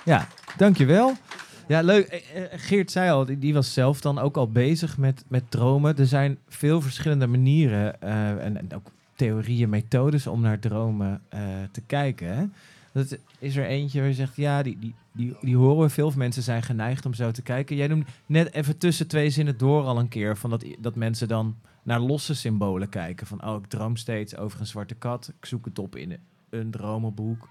[0.05, 0.27] Ja,
[0.57, 1.13] dankjewel.
[1.73, 2.07] Ja, leuk.
[2.07, 5.97] Eh, eh, Geert zei al, die, was zelf dan ook al bezig met, met dromen.
[5.97, 11.23] Er zijn veel verschillende manieren eh, en, en ook theorieën, methodes om naar dromen
[11.71, 12.53] te kijken.
[12.93, 16.13] Dat is er eentje waar je zegt, ja, die, die, die, die horen we veel.
[16.17, 17.77] Mensen zijn geneigd om zo te kijken.
[17.77, 21.29] Jij noemt net even tussen twee zinnen door al een keer van dat, dat mensen
[21.29, 23.27] dan naar losse symbolen kijken.
[23.27, 25.33] Van, oh, ik droom steeds over een zwarte kat.
[25.39, 26.19] Ik zoek het op in
[26.51, 27.49] een dromenboek.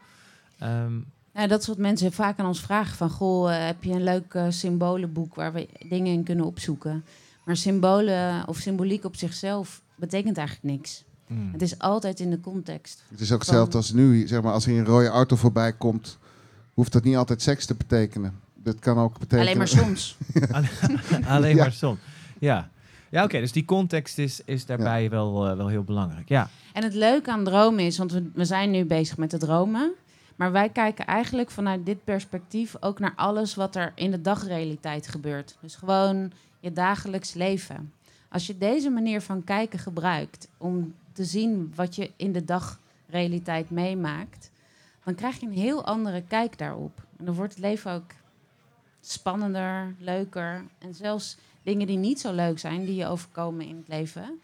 [0.58, 0.94] Ehm,
[1.34, 2.98] Nou, dat is wat mensen vaak aan ons vragen.
[2.98, 7.06] Van, goh, eh, heb je een leuk eh, symbolenboek waar we dingen in kunnen opzoeken?
[7.46, 11.04] Maar symbolen of symboliek op zichzelf betekent eigenlijk niks.
[11.28, 11.50] hmm.
[11.52, 13.04] Het is altijd in de context.
[13.10, 14.28] Het is ook hetzelfde als nu.
[14.28, 16.18] Zeg maar, als er een rode auto voorbij komt,
[16.74, 18.40] hoeft dat niet altijd seks te betekenen.
[18.64, 19.42] Dat kan ook betekenen...
[19.46, 20.18] Alleen maar soms.
[21.28, 21.64] Alleen Ja.
[21.64, 22.00] maar soms.
[22.40, 22.70] Ja,
[23.10, 23.40] ja oké.
[23.40, 26.30] dus die context is, is daarbij wel, eh, wel heel belangrijk.
[26.30, 26.50] Ja.
[26.74, 29.92] En het leuke aan dromen is, want we, we zijn nu bezig met de dromen.
[30.36, 35.08] Maar wij kijken eigenlijk vanuit dit perspectief ook naar alles wat er in de dagrealiteit
[35.08, 35.58] gebeurt.
[35.62, 37.94] Dus gewoon je dagelijks leven.
[38.30, 43.70] Als je deze manier van kijken gebruikt om te zien wat je in de dagrealiteit
[43.70, 44.52] meemaakt,
[45.04, 47.04] dan krijg je een heel andere kijk daarop.
[47.18, 48.12] En dan wordt het leven ook
[49.02, 50.64] spannender, leuker.
[50.78, 54.42] En zelfs dingen die niet zo leuk zijn, die je overkomen in het leven,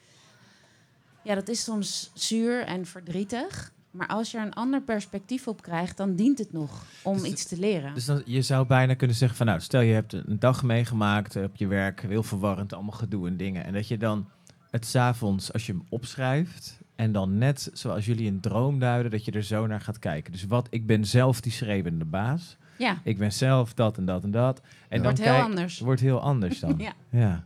[1.27, 3.71] ja, dat is soms zuur en verdrietig.
[3.97, 7.23] Maar als je er een ander perspectief op krijgt, dan dient het nog om Dus-
[7.27, 7.93] iets te leren.
[7.93, 11.35] Dus dan, je zou bijna kunnen zeggen van nou, stel je hebt een dag meegemaakt
[11.35, 13.63] op je werk, heel verwarrend, allemaal gedoe en dingen.
[13.65, 14.27] En dat je dan
[14.71, 19.25] het s'avonds, als je hem opschrijft, en dan net zoals jullie een droom duiden, dat
[19.25, 20.31] je er zo naar gaat kijken.
[20.31, 22.57] Dus wat, ik ben zelf die schreeuwende baas.
[22.77, 24.59] ja, Ik ben zelf dat en dat en dat.
[24.59, 24.89] En Ja.
[24.89, 25.79] dan wordt heel kijk- anders.
[25.79, 26.75] Wordt heel anders dan.
[26.87, 26.93] Ja.
[27.09, 27.43] ja.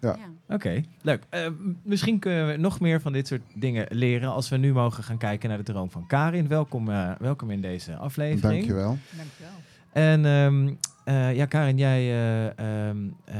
[0.00, 0.16] Ja.
[0.18, 0.54] Ja.
[0.54, 1.22] Oké, leuk.
[1.28, 1.46] Eh,
[1.82, 5.18] misschien kunnen we nog meer van dit soort dingen leren als we nu mogen gaan
[5.18, 6.48] kijken naar de droom van Karin.
[6.48, 8.42] Welkom, eh, welkom in deze aflevering.
[8.54, 8.98] Dankjewel.
[9.16, 9.50] Dankjewel.
[9.92, 10.74] En ehm,
[11.04, 12.46] eh, ja, Karin, jij eh,
[12.88, 13.36] ehm, eh,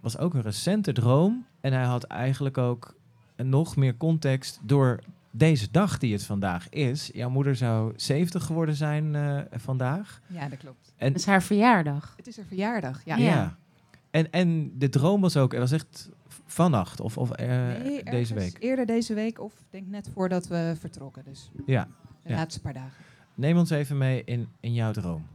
[0.00, 1.46] was ook een recente droom.
[1.60, 2.94] En hij had eigenlijk ook
[3.36, 5.00] nog meer context door
[5.30, 7.10] deze dag die het vandaag is.
[7.14, 10.20] Jouw moeder zou 70 geworden zijn eh, vandaag.
[10.26, 10.92] Ja, dat klopt.
[10.96, 12.14] En, Het is haar verjaardag.
[12.16, 13.00] Het is haar verjaardag.
[13.04, 13.16] Ja.
[13.16, 13.56] Ja.
[14.10, 16.08] En, en de droom was ook, het was echt
[16.46, 17.46] vannacht of, of eh,
[17.82, 18.56] Nee, deze week.
[18.60, 21.24] Eerder deze week, of denk net voordat we vertrokken.
[21.24, 21.88] Dus Ja,
[22.22, 22.34] de Ja.
[22.36, 23.04] laatste paar dagen.
[23.34, 25.26] neem ons even mee in, in jouw droom.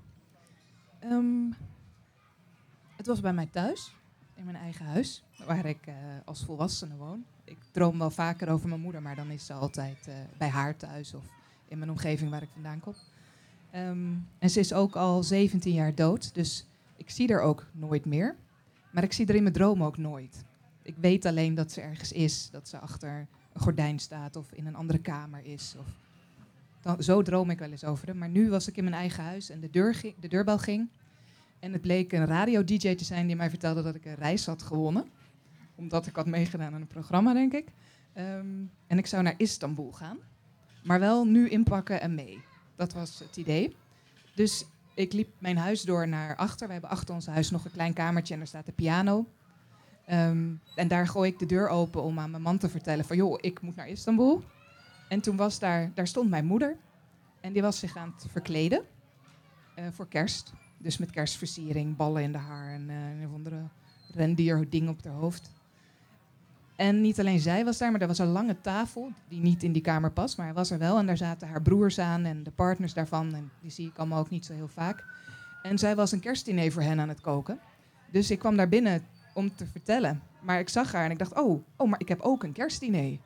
[0.99, 1.51] Ehm,
[2.97, 3.95] het was bij mij thuis,
[4.35, 5.93] in mijn eigen huis, waar ik eh,
[6.25, 7.23] als volwassene woon.
[7.43, 10.75] Ik droom wel vaker over mijn moeder, maar dan is ze altijd eh, bij haar
[10.77, 11.23] thuis of
[11.67, 12.93] in mijn omgeving waar ik vandaan kom.
[13.71, 16.65] Ehm, en ze is ook al 17 jaar dood, dus
[16.97, 18.35] ik zie haar ook nooit meer.
[18.93, 20.43] Maar ik zie haar in mijn droom ook nooit.
[20.81, 24.65] Ik weet alleen dat ze ergens is, dat ze achter een gordijn staat of in
[24.65, 25.75] een andere kamer is.
[25.79, 25.85] Of
[26.81, 28.15] dan, zo droom ik wel eens over haar.
[28.15, 30.89] Maar nu was ik in mijn eigen huis en de, deur ging, de deurbel ging.
[31.59, 34.61] En het bleek een radio-dj te zijn die mij vertelde dat ik een reis had
[34.61, 35.05] gewonnen.
[35.75, 37.67] Omdat ik had meegedaan aan een programma, denk ik.
[38.13, 38.47] Ehm,
[38.87, 40.17] en ik zou naar Istanbul gaan.
[40.83, 42.41] Maar wel nu inpakken en mee.
[42.75, 43.75] Dat was het idee.
[44.35, 46.67] Dus ik liep mijn huis door naar achter.
[46.67, 49.25] We hebben achter ons huis nog een klein kamertje en daar staat de piano.
[50.05, 53.17] Ehm, en daar gooi ik de deur open om aan mijn man te vertellen van...
[53.17, 54.43] joh, ik moet naar Istanbul.
[55.09, 56.77] En toen was daar, daar stond mijn moeder.
[57.41, 58.85] En die was zich aan het verkleden
[59.75, 60.53] eh, voor kerst.
[60.77, 63.61] Dus met kerstversiering, ballen in de haar en eh, een of andere
[64.89, 65.51] op haar hoofd.
[66.75, 69.71] En niet alleen zij was daar, maar er was een lange tafel die niet in
[69.71, 70.97] die kamer past, maar hij was er wel.
[70.97, 73.33] En daar zaten haar broers aan en de partners daarvan.
[73.33, 75.03] En die zie ik allemaal ook niet zo heel vaak.
[75.61, 77.59] En zij was een kerstdiner voor hen aan het koken.
[78.11, 80.21] Dus ik kwam daar binnen om te vertellen.
[80.41, 83.17] Maar ik zag haar en ik dacht, oh, oh maar ik heb ook een kerstdiner.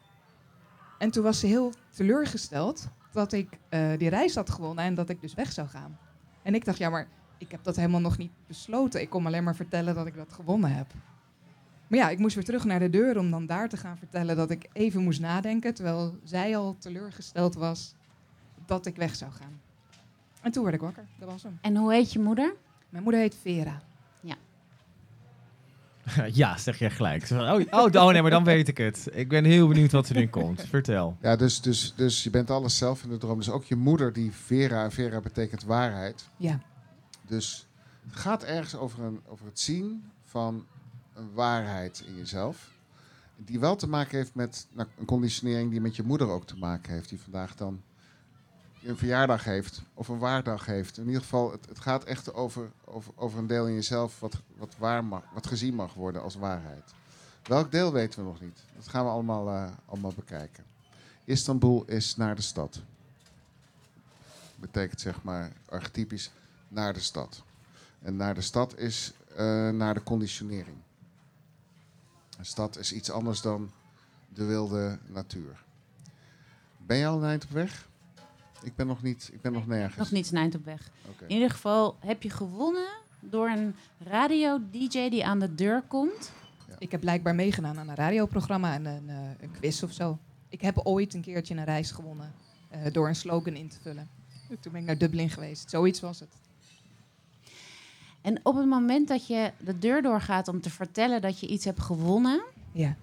[0.98, 5.10] En toen was ze heel teleurgesteld dat ik eh, die reis had gewonnen en dat
[5.10, 5.98] ik dus weg zou gaan.
[6.44, 9.02] En ik dacht, ja, maar ik heb dat helemaal nog niet besloten.
[9.02, 10.88] Ik kon alleen maar vertellen dat ik dat gewonnen heb.
[11.88, 14.36] Maar ja, ik moest weer terug naar de deur om dan daar te gaan vertellen
[14.36, 15.74] dat ik even moest nadenken.
[15.74, 17.94] Terwijl zij al teleurgesteld was
[18.66, 19.62] dat ik weg zou gaan.
[20.42, 21.06] En toen werd ik wakker.
[21.20, 21.58] Dat was hem.
[21.62, 22.56] En hoe heet je moeder?
[22.90, 23.82] Mijn moeder heet Vera.
[26.32, 27.30] ja, zeg je gelijk.
[27.32, 29.08] Oh, oh, oh, nee, maar dan weet ik het.
[29.12, 30.62] Ik ben heel benieuwd wat er nu komt.
[30.62, 31.18] Vertel.
[31.22, 33.38] Ja, dus, dus, dus je bent alles zelf in de droom.
[33.38, 36.30] Dus ook je moeder, die Vera, Vera betekent waarheid.
[36.38, 36.60] Ja.
[37.28, 37.68] Dus
[38.06, 40.66] het gaat ergens over, een, over het zien van
[41.18, 42.72] een waarheid in jezelf.
[43.36, 46.58] Die wel te maken heeft met nou, een conditionering die met je moeder ook te
[46.58, 47.10] maken heeft.
[47.10, 47.82] Die vandaag dan
[48.84, 50.98] een verjaardag heeft of een waardag heeft.
[50.98, 54.42] In ieder geval, het, het gaat echt over, over, over een deel in jezelf wat,
[54.58, 56.94] wat, waar mag, wat gezien mag worden als waarheid.
[57.44, 58.60] Welk deel weten we nog niet.
[58.76, 60.64] Dat gaan we allemaal, eh, allemaal bekijken.
[61.24, 62.82] Istanbul is naar de stad.
[64.56, 66.32] Betekent zeg maar archetypisch
[66.68, 67.44] naar de stad.
[68.02, 70.78] En naar de stad is eh, naar de conditionering.
[72.38, 73.72] Een stad is iets anders dan
[74.30, 75.64] de wilde natuur.
[76.78, 77.88] Ben je al een eind op weg?
[78.64, 79.98] Ik ben nog niet, ik ben nog nergens.
[79.98, 80.92] Nog niet zijn eind op weg.
[81.22, 82.88] In ieder geval heb je gewonnen
[83.20, 86.32] door een radio-dj die aan de deur komt.
[86.78, 90.18] Ik heb blijkbaar meegedaan aan een radioprogramma en een, eh, een quiz of zo.
[90.50, 92.34] Ik heb ooit een keertje een reis gewonnen
[92.70, 94.10] eh, door een slogan in te vullen.
[94.60, 95.70] Toen ben ik naar Dublin geweest.
[95.70, 96.30] Zoiets was het.
[98.28, 101.66] En op het moment dat je de deur doorgaat om te vertellen dat je iets
[101.66, 102.96] hebt gewonnen, Ja.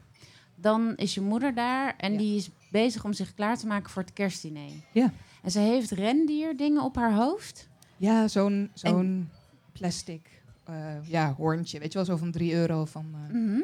[0.55, 2.19] dan is je moeder daar en Ja.
[2.19, 4.71] die is bezig om zich klaar te maken voor het kerstdiner.
[4.93, 5.13] Ja.
[5.43, 7.69] En ze heeft rendierdingen op haar hoofd.
[7.97, 9.31] Ja, zo'n zo'n
[9.73, 10.75] plastic eh,
[11.09, 11.79] ja, hoorntje.
[11.79, 12.85] Weet je wel, zo van 3 euro.
[12.85, 13.61] Van, eh, Mhm.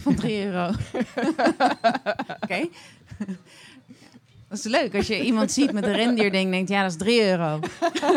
[0.00, 0.70] Van 3 euro.
[2.44, 2.68] Oké.
[4.50, 6.96] Dat is leuk als je iemand ziet met een rendierding en denkt, ja, dat is
[6.96, 7.60] 3 euro.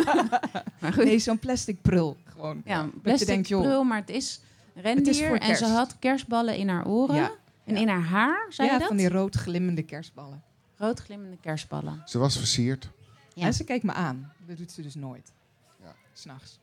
[0.81, 1.03] maar goed.
[1.03, 2.17] Nee, zo'n plastic prul.
[2.25, 2.61] Gewoon.
[2.65, 4.39] Ja, plastic denkt, prul, maar het is
[4.75, 5.27] rendier.
[5.27, 7.15] voor en ze had kerstballen in haar oren.
[7.15, 7.31] Ja.
[7.65, 7.81] En Ja.
[7.81, 8.87] in haar haar, zei ja, je dat?
[8.87, 10.43] van die rood glimmende kerstballen.
[10.77, 12.01] Rood glimmende kerstballen.
[12.05, 12.89] Ze was versierd.
[13.33, 13.45] Ja.
[13.45, 14.33] En ze kijkt me aan.
[14.47, 15.31] Dat doet ze dus nooit.
[15.81, 15.95] Ja.
[16.13, 16.59] S'nachts.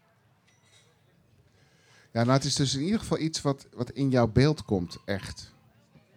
[2.13, 4.97] Ja, nou, het is dus in ieder geval iets wat, wat in jouw beeld komt,
[5.05, 5.53] echt.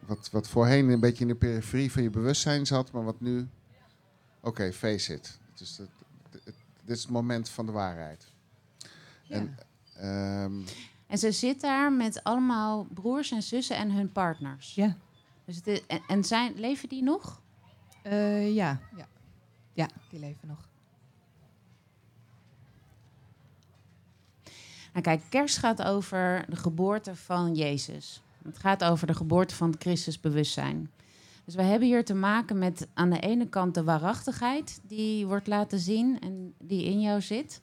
[0.06, 3.50] Wat, wat voorheen een beetje in de periferie van je bewustzijn zat, maar wat nu...
[4.42, 5.40] Oké, face it.
[5.52, 5.90] Het is het,
[6.32, 8.32] het- het- dit is het moment van de waarheid.
[9.24, 9.36] Ja.
[9.36, 9.58] En,
[9.96, 10.62] ehm,
[11.08, 14.76] En ze zit daar met allemaal broers en zussen en hun partners.
[14.76, 14.98] Ja.
[15.46, 17.42] Dus het is- en, en zijn, leven die nog?
[18.04, 19.08] Eh, ja, ja.
[19.74, 20.68] Ja, die leven nog.
[24.92, 28.23] Nou kijk, kerst gaat over de geboorte van Jezus.
[28.44, 30.92] Het gaat over de geboorte van het Christusbewustzijn.
[31.46, 35.48] Dus we hebben hier te maken met aan de ene kant de waarachtigheid die wordt
[35.48, 37.62] laten zien en die in jou zit.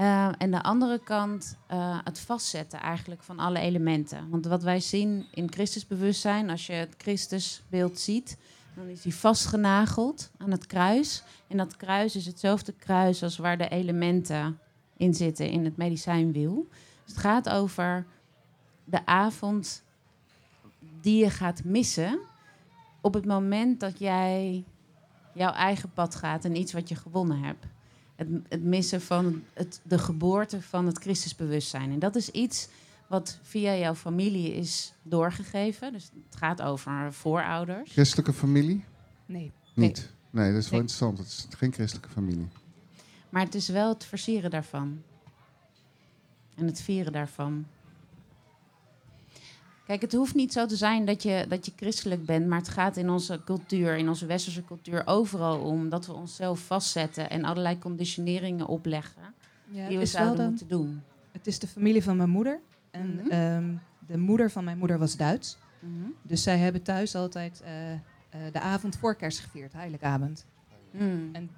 [0.00, 4.30] Uh, en de andere kant uh, het vastzetten eigenlijk van alle elementen.
[4.30, 8.36] Want wat wij zien in Christusbewustzijn, als je het Christusbeeld ziet,
[8.74, 11.22] dan is hij vastgenageld aan het kruis.
[11.46, 14.58] En dat kruis is hetzelfde kruis als waar de elementen
[14.96, 16.66] in zitten in het medicijnwiel.
[17.04, 18.06] Dus het gaat over
[18.84, 19.82] de avond
[21.00, 22.18] die je gaat missen
[23.00, 24.64] op het moment dat jij
[25.34, 27.66] jouw eigen pad gaat en iets wat je gewonnen hebt.
[28.16, 31.90] Het, het missen van het, de geboorte van het Christusbewustzijn.
[31.92, 32.68] En dat is iets
[33.06, 35.92] wat via jouw familie is doorgegeven.
[35.92, 37.92] Dus het gaat over voorouders.
[37.92, 38.84] christelijke familie?
[39.26, 39.52] Nee.
[39.74, 40.12] Niet.
[40.30, 40.80] Nee, dat is wel Nee.
[40.80, 41.18] interessant.
[41.18, 42.48] Het is geen christelijke familie.
[43.28, 45.02] Maar het is wel het versieren daarvan.
[46.56, 47.66] En het vieren daarvan.
[49.90, 52.68] Kijk, het hoeft niet zo te zijn dat je, dat je christelijk bent, maar het
[52.68, 57.44] gaat in onze cultuur, in onze westerse cultuur, overal om dat we onszelf vastzetten en
[57.44, 59.22] allerlei conditioneringen opleggen
[59.68, 61.02] Ja, die we zouden moeten doen.
[61.32, 62.60] Het is de familie van mijn moeder.
[62.90, 63.28] En Mhm.
[63.30, 63.74] ehm,
[64.06, 65.56] de moeder van mijn moeder was Duits.
[65.78, 66.10] Mhm.
[66.22, 67.98] Dus zij hebben thuis altijd eh, eh,
[68.52, 70.46] de avond voor kerst gevierd, heiligavond.
[70.90, 71.28] Mm.
[71.32, 71.50] En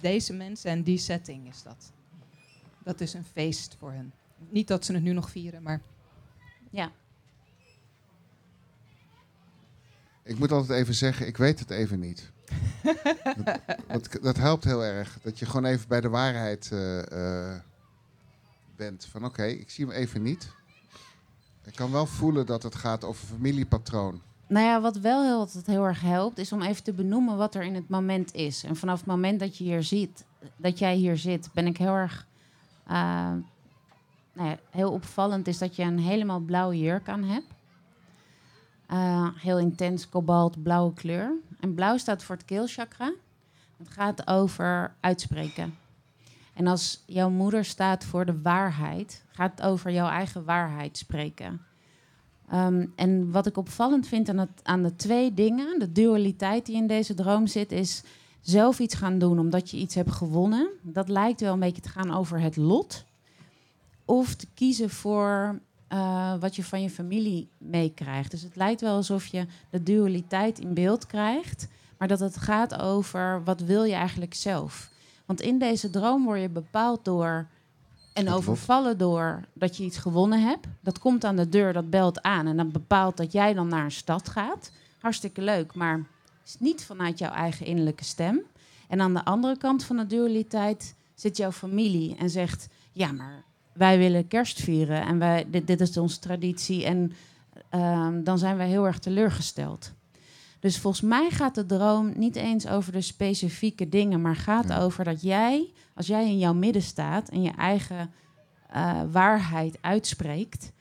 [0.00, 1.92] deze mensen en die setting is dat.
[2.82, 4.12] Dat is een feest voor hen.
[4.48, 5.80] Niet dat ze het nu nog vieren, maar
[6.70, 6.90] Ja,
[10.28, 12.30] Ik moet altijd even zeggen, ik weet het even niet.
[13.44, 15.18] dat, dat, dat helpt heel erg.
[15.22, 17.60] Dat je gewoon even bij de waarheid eh, eh,
[18.76, 19.04] bent.
[19.10, 20.48] Van oké, ik zie hem even niet.
[21.64, 24.20] Ik kan wel voelen dat het gaat over familiepatroon.
[24.46, 27.54] Nou ja, wat wel heel, altijd heel erg helpt, is om even te benoemen wat
[27.54, 28.64] er in het moment is.
[28.64, 30.24] En vanaf het moment dat je hier ziet,
[30.56, 32.26] dat jij hier zit, ben ik heel erg.
[32.86, 33.32] eh,
[34.32, 37.46] nou ja, heel opvallend is dat je een helemaal blauwe jurk aan hebt.
[38.88, 41.32] Eh, heel intens kobalt blauwe kleur.
[41.60, 43.12] En blauw staat voor het keelchakra.
[43.76, 45.74] Het gaat over uitspreken.
[46.54, 51.60] En als jouw moeder staat voor de waarheid, gaat het over jouw eigen waarheid spreken.
[52.48, 56.76] Ehm, en wat ik opvallend vind aan, het, aan de twee dingen, de dualiteit die
[56.76, 58.02] in deze droom zit, is
[58.40, 60.68] zelf iets gaan doen omdat je iets hebt gewonnen.
[60.82, 63.04] Dat lijkt wel een beetje te gaan over het lot.
[64.04, 68.30] Of te kiezen voor eh, wat je van je familie meekrijgt.
[68.30, 71.68] Dus het lijkt wel alsof je de dualiteit in beeld krijgt,
[71.98, 74.90] maar dat het gaat over wat wil je eigenlijk zelf.
[75.26, 77.48] Want in deze droom word je bepaald door
[78.12, 80.66] en overvallen door dat je iets gewonnen hebt.
[80.80, 83.84] Dat komt aan de deur, dat belt aan en dat bepaalt dat jij dan naar
[83.84, 84.70] een stad gaat.
[85.00, 86.06] Hartstikke leuk, maar
[86.44, 88.42] is niet vanuit jouw eigen innerlijke stem.
[88.88, 93.44] En aan de andere kant van de dualiteit zit jouw familie en zegt: Ja, maar
[93.78, 96.84] wij willen kerst vieren en wij, dit, dit is onze traditie.
[96.84, 97.12] En
[97.68, 99.92] ehm, dan zijn wij heel erg teleurgesteld.
[100.60, 104.80] Dus volgens mij gaat de droom niet eens over de specifieke dingen, maar gaat Ja.
[104.80, 108.10] over dat jij, als jij in jouw midden staat en je eigen
[108.68, 110.72] eh, waarheid uitspreekt,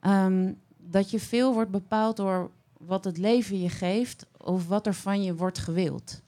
[0.00, 4.94] ehm, dat je veel wordt bepaald door wat het leven je geeft of wat er
[4.94, 6.20] van je wordt gewild.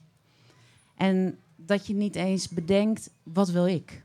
[0.97, 4.03] En dat je niet eens bedenkt, wat wil ik?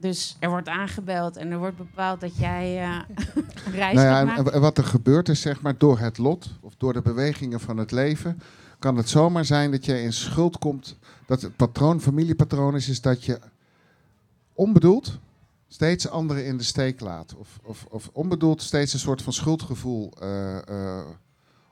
[0.00, 3.00] Dus er wordt aangebeld en er wordt bepaald dat jij eh,
[3.66, 4.52] een reis Nou ja, gaat en, maken.
[4.52, 7.76] en wat er gebeurt is, zeg maar, door het lot of door de bewegingen van
[7.76, 8.40] het leven,
[8.78, 10.96] kan het zomaar zijn dat je in schuld komt.
[11.26, 13.38] Dat het patroon, familiepatroon is, is dat je
[14.52, 15.18] onbedoeld
[15.68, 17.34] steeds anderen in de steek laat.
[17.34, 21.06] Of, of, of onbedoeld steeds een soort van schuldgevoel eh, eh,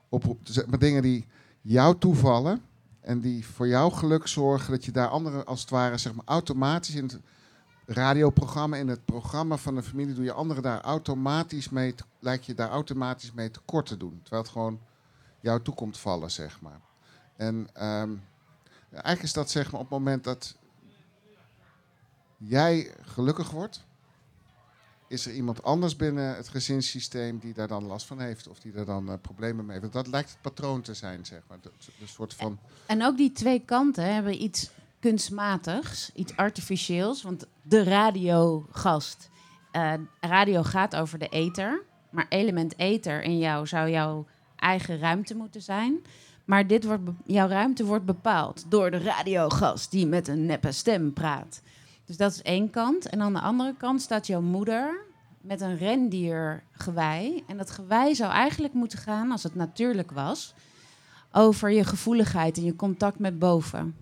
[0.09, 0.49] oproept.
[0.51, 1.25] Zeg maar dingen die
[1.61, 2.61] jou toevallen
[3.01, 6.25] en die voor jouw geluk zorgen, dat je daar anderen als het ware zeg maar,
[6.25, 7.19] automatisch in het
[7.87, 12.53] radioprogramma, in het programma van de familie, doe je anderen daar automatisch mee, lijkt je
[12.53, 14.19] daar automatisch mee tekort te doen.
[14.21, 14.79] Terwijl het gewoon
[15.39, 16.79] jou toe komt vallen, zeg maar.
[17.35, 18.15] En ehm,
[18.91, 20.55] eigenlijk is dat zeg maar op het moment dat
[22.37, 23.85] jij gelukkig wordt,
[25.07, 28.71] is er iemand anders binnen het gezinssysteem die daar dan last van heeft of die
[28.71, 29.93] daar dan eh, problemen mee heeft.
[29.93, 31.57] Dat lijkt het patroon te zijn, zeg maar.
[31.61, 32.59] De soort van.
[32.85, 34.69] En ook die twee kanten hebben iets
[34.99, 37.21] kunstmatigs, iets artificieels.
[37.21, 39.29] Want de radiogast,
[39.71, 41.83] eh radio gaat over de ether.
[42.09, 44.25] Maar element ether in jou zou jouw
[44.55, 45.99] eigen ruimte moeten zijn.
[46.45, 51.13] Maar dit wordt jouw ruimte wordt bepaald door de radiogast die met een neppe stem
[51.13, 51.61] praat.
[52.05, 53.09] Dus dat is één kant.
[53.09, 55.05] En aan de andere kant staat jouw moeder
[55.41, 57.43] met een rendiergewei.
[57.47, 60.53] En dat gewei zou eigenlijk moeten gaan, als het natuurlijk was,
[61.31, 63.95] over je gevoeligheid en je contact met boven.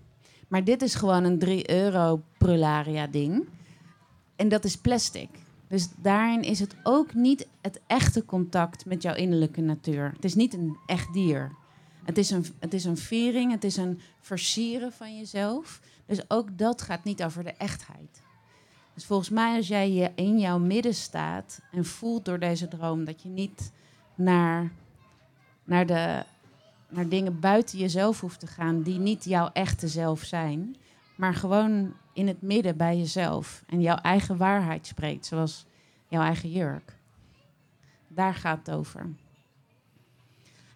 [0.48, 3.48] Maar dit is gewoon een 3 euro prularia ding.
[4.36, 5.28] En dat is plastic.
[5.68, 10.12] Dus daarin is het ook niet het echte contact met jouw innerlijke natuur.
[10.14, 11.52] Het is niet een echt dier.
[12.04, 15.80] Het is een, het is een viering, het is een versieren van jezelf.
[16.06, 18.22] Dus ook dat gaat niet over de echtheid.
[18.94, 23.22] Dus volgens mij, als jij in jouw midden staat en voelt door deze droom dat
[23.22, 23.72] je niet
[24.14, 24.72] naar,
[25.64, 26.24] naar, de,
[26.88, 30.76] naar dingen buiten jezelf hoeft te gaan die niet jouw echte zelf zijn,
[31.14, 35.66] maar gewoon in het midden bij jezelf en jouw eigen waarheid spreekt, zoals
[36.08, 36.96] jouw eigen jurk.
[38.08, 39.06] Daar gaat het over.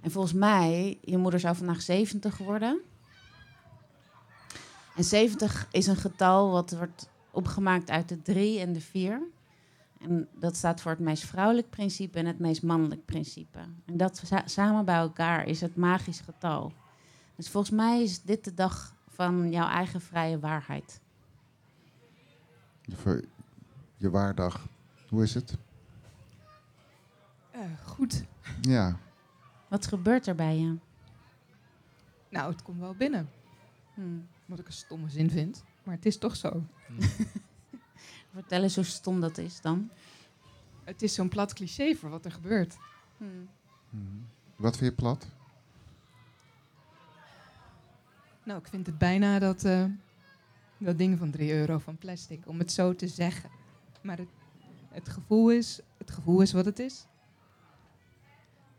[0.01, 2.81] En volgens mij, je moeder zou vandaag 70 worden.
[4.97, 9.23] En 70 is een getal wat wordt opgemaakt uit de 3 en de 4.
[10.01, 13.59] En dat staat voor het meest vrouwelijk principe en het meest mannelijk principe.
[13.85, 16.73] En dat sa- samen bij elkaar is het magisch getal.
[17.37, 21.01] Dus volgens mij is dit de dag van jouw eigen vrije waarheid.
[22.89, 23.25] Voor
[23.97, 24.67] je waardag.
[25.09, 25.57] Hoe is het?
[27.51, 28.25] Eh, goed.
[28.61, 28.97] Ja.
[29.69, 30.77] Wat gebeurt er bij je?
[32.29, 33.31] Nou, het komt wel binnen.
[33.95, 34.03] Hm.
[34.47, 35.65] Wat ik een stomme zin vind.
[35.83, 36.63] Maar het is toch zo.
[38.33, 39.91] Vertel eens hoe stom dat is dan.
[40.85, 42.77] Het is zo'n plat cliché voor wat er gebeurt.
[43.17, 43.25] Hm.
[43.91, 44.05] Mhm.
[44.57, 45.27] Wat vind je plat?
[48.43, 49.85] Nou, ik vind het bijna dat, eh,
[50.79, 53.51] Dat ding van 3 euro van plastic, om het zo te zeggen.
[54.03, 54.29] Maar het,
[54.89, 57.07] het, gevoel is, het gevoel is wat het is.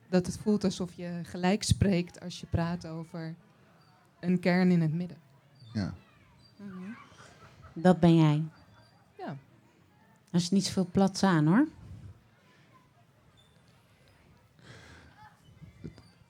[0.10, 3.36] Dat het voelt alsof je gelijk spreekt als je praat over
[4.20, 5.18] een kern in het midden.
[5.74, 5.94] Ja.
[7.74, 8.44] Dat ben jij.
[10.32, 11.68] Er is niet zoveel plats aan hoor.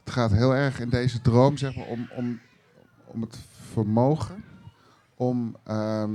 [0.03, 2.39] Het gaat heel erg in deze droom zeg maar, om, om,
[3.05, 3.37] om het
[3.71, 4.43] vermogen
[5.21, 6.13] om ehm,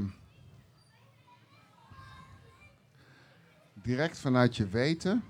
[3.74, 5.24] direct vanuit je weten,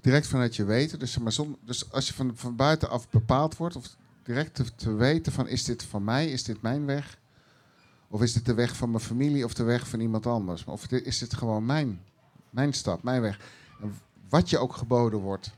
[0.00, 3.96] direct vanuit je weten, dus, maar, dus als je van, van buitenaf bepaald wordt, of
[4.22, 7.18] direct te, te weten van is dit van mij, is dit mijn weg,
[8.10, 10.86] of is dit de weg van mijn familie of de weg van iemand anders, of
[10.90, 12.00] is dit gewoon mijn,
[12.50, 13.40] mijn stad, mijn weg.
[13.80, 13.94] En
[14.28, 15.50] wat je ook geboden wordt.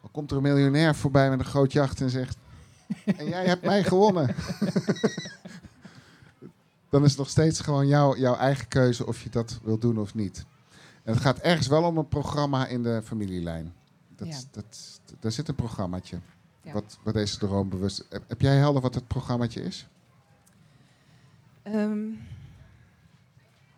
[0.00, 2.36] Dan komt er een miljonair voorbij met een groot jacht en zegt:
[3.04, 4.34] En jij hebt mij gewonnen.
[6.88, 9.98] Dan is het nog steeds gewoon jouw, jouw eigen keuze of je dat wil doen
[9.98, 10.44] of niet.
[11.02, 13.74] En het gaat ergens wel om een programma in de familielijn.
[14.16, 14.38] Dat, Ja.
[14.50, 16.18] dat, daar zit een programmaatje.
[16.62, 16.72] Ja.
[16.72, 18.06] Wat, wat deze droom bewust.
[18.08, 19.88] Heb, heb jij helder wat het programmaatje is?
[21.72, 21.98] Ehm,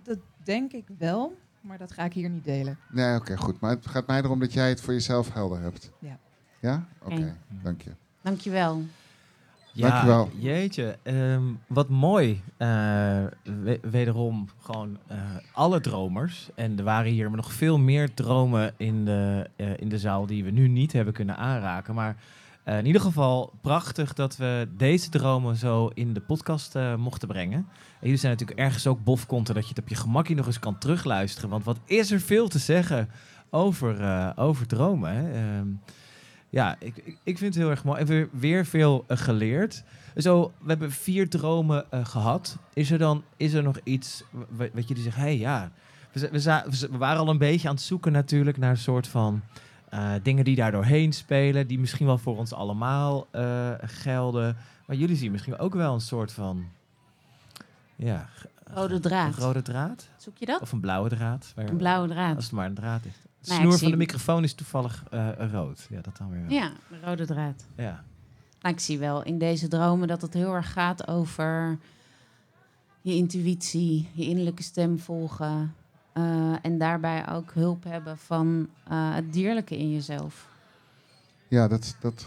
[0.03, 2.79] dat denk ik wel, maar dat ga ik hier niet delen.
[2.91, 3.61] Nee, oké, goed.
[3.61, 5.91] Maar het gaat mij erom dat jij het voor jezelf helder hebt.
[5.99, 6.19] Ja.
[6.61, 6.87] Ja?
[7.03, 7.37] Oké, Oké.
[7.63, 7.91] dank je.
[8.23, 8.83] Dankjewel.
[9.75, 10.31] Ja, Dankjewel.
[10.39, 10.99] jeetje.
[11.03, 12.43] ehm, wat mooi.
[12.57, 12.69] eh,
[13.43, 15.19] we- wederom gewoon eh,
[15.53, 16.51] alle dromers.
[16.55, 20.45] En er waren hier nog veel meer dromen in de, eh, in de zaal die
[20.45, 21.95] we nu niet hebben kunnen aanraken.
[21.95, 22.17] Maar
[22.65, 27.29] eh, in ieder geval prachtig dat we deze dromen zo in de podcast eh, mochten
[27.29, 27.59] brengen.
[27.59, 27.67] En
[28.01, 30.79] jullie zijn natuurlijk ergens ook bofkonten dat je het op je gemakje nog eens kan
[30.79, 31.51] terugluisteren.
[31.51, 33.09] Want wat is er veel te zeggen
[33.51, 35.15] over, eh, over dromen.
[35.15, 35.33] Hè?
[35.33, 35.67] Ehm,
[36.49, 38.01] ja, ik, ik, vind het heel erg mooi.
[38.01, 39.85] En weer, weer veel geleerd.
[40.17, 42.59] Zo, we hebben vier dromen eh, gehad.
[42.75, 45.23] Is er dan is er nog iets wa- wat jullie zeggen?
[45.23, 45.71] Hé, hey, ja.
[46.13, 49.43] We, we, we waren al een beetje aan het zoeken natuurlijk naar een soort van
[49.93, 51.67] eh, dingen die daar doorheen spelen.
[51.67, 54.57] Die misschien wel voor ons allemaal eh, gelden.
[54.87, 56.65] Maar jullie zien misschien ook wel een soort van...
[57.97, 58.29] Ja,
[58.65, 59.37] Rode draad.
[59.37, 60.09] Een rode draad?
[60.17, 60.61] Zoek je dat?
[60.61, 61.53] Of een blauwe draad?
[61.57, 62.37] waar- Een blauwe draad.
[62.37, 63.13] Als het maar een draad is.
[63.13, 65.87] De Nou, ik snoer van de microfoon is toevallig eh, rood.
[65.91, 66.51] Ja, dat dan weer wel.
[66.51, 67.67] Ja, de rode draad.
[67.77, 68.05] ja.
[68.61, 71.79] Nou, ik zie wel in deze dromen dat het heel erg gaat over
[73.01, 75.75] je intuïtie, je innerlijke stem volgen.
[76.13, 80.49] Eh, en daarbij ook hulp hebben van eh, het dierlijke in jezelf.
[81.49, 82.27] Ja, dat, dat,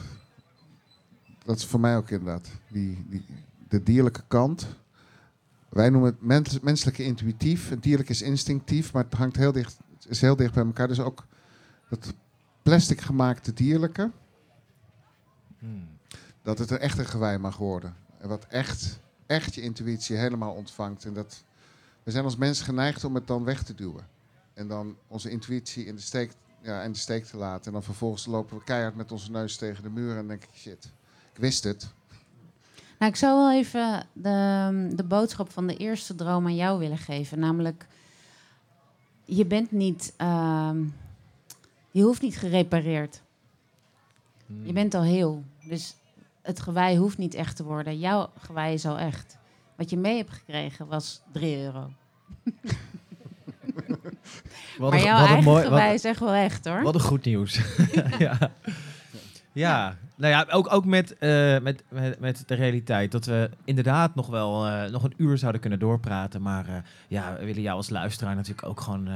[1.43, 2.49] dat is voor mij ook inderdaad.
[2.71, 3.25] Die, die,
[3.67, 4.67] de dierlijke kant.
[5.69, 7.69] Wij noemen het mens, menselijke intuïtief.
[7.69, 9.77] Het dierlijk is instinctief, maar het hangt heel dicht,
[10.07, 10.87] is heel dicht bij elkaar.
[10.87, 11.25] Dus ook
[11.89, 12.13] dat
[12.63, 14.11] plastic gemaakte dierlijke,
[16.41, 17.95] dat het een echte gewei mag worden.
[18.17, 21.05] En wat echt, echt je intuïtie helemaal ontvangt.
[21.05, 21.43] En dat,
[22.05, 24.07] we zijn als mens geneigd om het dan weg te duwen.
[24.53, 26.31] En dan onze intuïtie in de steek,
[26.61, 27.65] ja, in de steek te laten.
[27.65, 30.17] En dan vervolgens lopen we keihard met onze neus tegen de muur.
[30.17, 30.91] En denk ik, shit,
[31.33, 31.93] ik wist het.
[32.99, 36.97] Nou, ik zou wel even de, de boodschap van de eerste droom aan jou willen
[36.97, 37.39] geven.
[37.39, 37.87] Namelijk,
[39.25, 40.83] je bent niet, ehm,
[41.91, 43.21] je hoeft niet gerepareerd.
[44.45, 44.65] Hmm.
[44.65, 45.43] Je bent al heel.
[45.67, 45.95] Dus
[46.41, 47.99] het gewei hoeft niet echt te worden.
[47.99, 49.37] Jouw gewei is al echt.
[49.75, 51.89] Wat je mee hebt gekregen was 3 euro.
[54.77, 56.81] Wat maar een- jouw wat eigen mooi- wat- is echt wel echt hoor.
[56.83, 57.59] Wat een goed nieuws.
[58.19, 58.37] ja.
[59.51, 63.11] Ja, nou ja, ook, ook met, eh, met, met, met de realiteit.
[63.11, 66.41] Dat we inderdaad nog wel eh, nog een uur zouden kunnen doorpraten.
[66.41, 66.75] Maar eh,
[67.07, 69.09] ja, we willen jou als luisteraar natuurlijk ook gewoon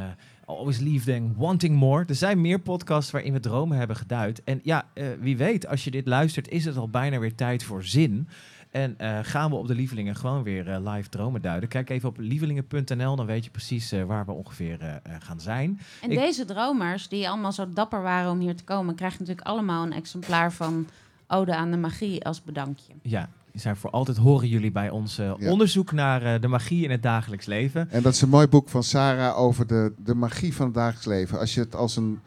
[0.46, 2.06] always them wanting more.
[2.08, 4.44] Er zijn meer podcasts waarin we dromen hebben geduid.
[4.44, 4.86] En ja,
[5.20, 8.28] wie weet, als je dit luistert, is het al bijna weer tijd voor zin.
[8.72, 11.70] En eh, gaan we op de lievelingen gewoon weer eh, live dromen duiden.
[11.70, 15.80] Kijk even op lievelingen.nl, dan weet je precies eh, waar we ongeveer gaan zijn.
[16.02, 19.48] En Ik- deze dromers, die allemaal zo dapper waren om hier te komen, krijgen natuurlijk
[19.48, 20.88] allemaal een exemplaar van
[21.28, 22.94] Ode aan de Magie als bedankje.
[23.02, 25.52] Ja, die zijn voor altijd horen jullie bij ons eh, Ja.
[25.52, 27.92] onderzoek naar eh, de magie in het dagelijks leven.
[27.92, 31.06] En dat is een mooi boek van Sarah over de, de magie van het dagelijks
[31.06, 31.40] leven.
[31.40, 32.20] Als je het als een.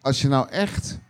[0.00, 1.00] Als je nou echt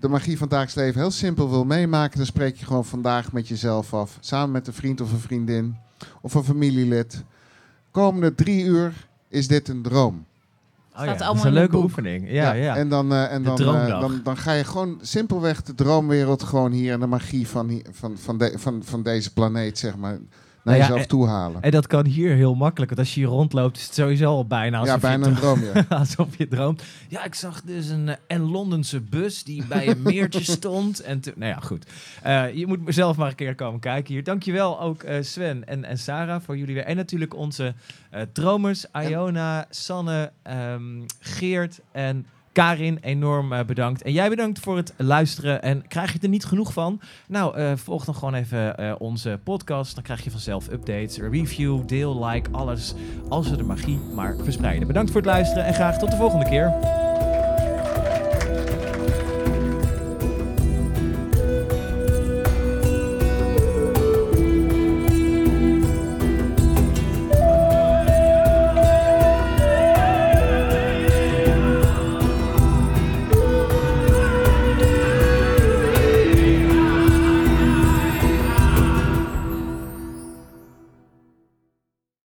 [0.00, 3.32] de magie van het dagelijks leven heel simpel wil meemaken, dan spreek je gewoon vandaag
[3.32, 4.16] met jezelf af.
[4.20, 5.76] Samen met een vriend of een vriendin
[6.20, 7.24] of een familielid.
[7.90, 10.24] Komende drie uur is dit een droom.
[10.96, 11.82] Oh ja, dat is een leuke boek.
[11.82, 12.30] oefening.
[12.30, 12.76] Ja, ja.
[12.76, 16.72] En dan, eh, en dan, eh, dan, dan ga je gewoon simpelweg de droomwereld gewoon
[16.72, 20.18] hier en de magie van, van, van, de, van, van deze planeet, zeg maar.
[20.64, 21.62] Naar ja, jezelf en- toe halen.
[21.62, 22.90] En dat kan hier heel makkelijk.
[22.90, 25.36] Want als je hier rondloopt, is het sowieso al bijna alsof, Ja, bijna je, een
[25.36, 25.84] droom, ja.
[25.98, 26.82] alsof je droomt.
[27.08, 31.00] Ja, ik zag dus een eh, en Londense bus die bij een meertje stond.
[31.00, 31.86] En toen- nou ja, goed.
[32.22, 34.24] Eh, je moet zelf maar een keer komen kijken hier.
[34.24, 36.84] Dankjewel ook eh, Sven en, en Sarah voor jullie weer.
[36.84, 37.74] En natuurlijk onze
[38.32, 40.82] dromers, Iona, Sanne, ehm,
[41.20, 42.26] Geert en
[42.60, 44.02] Karin, enorm eh, bedankt.
[44.02, 45.62] En jij bedankt voor het luisteren.
[45.62, 47.00] En krijg je er niet genoeg van?
[47.28, 49.94] Nou, eh, volg dan gewoon even eh, onze podcast.
[49.94, 52.94] Dan krijg je vanzelf updates, review, deel, like, alles.
[53.28, 54.86] Als we de magie maar verspreiden.
[54.86, 56.72] Bedankt voor het luisteren en graag tot de volgende keer.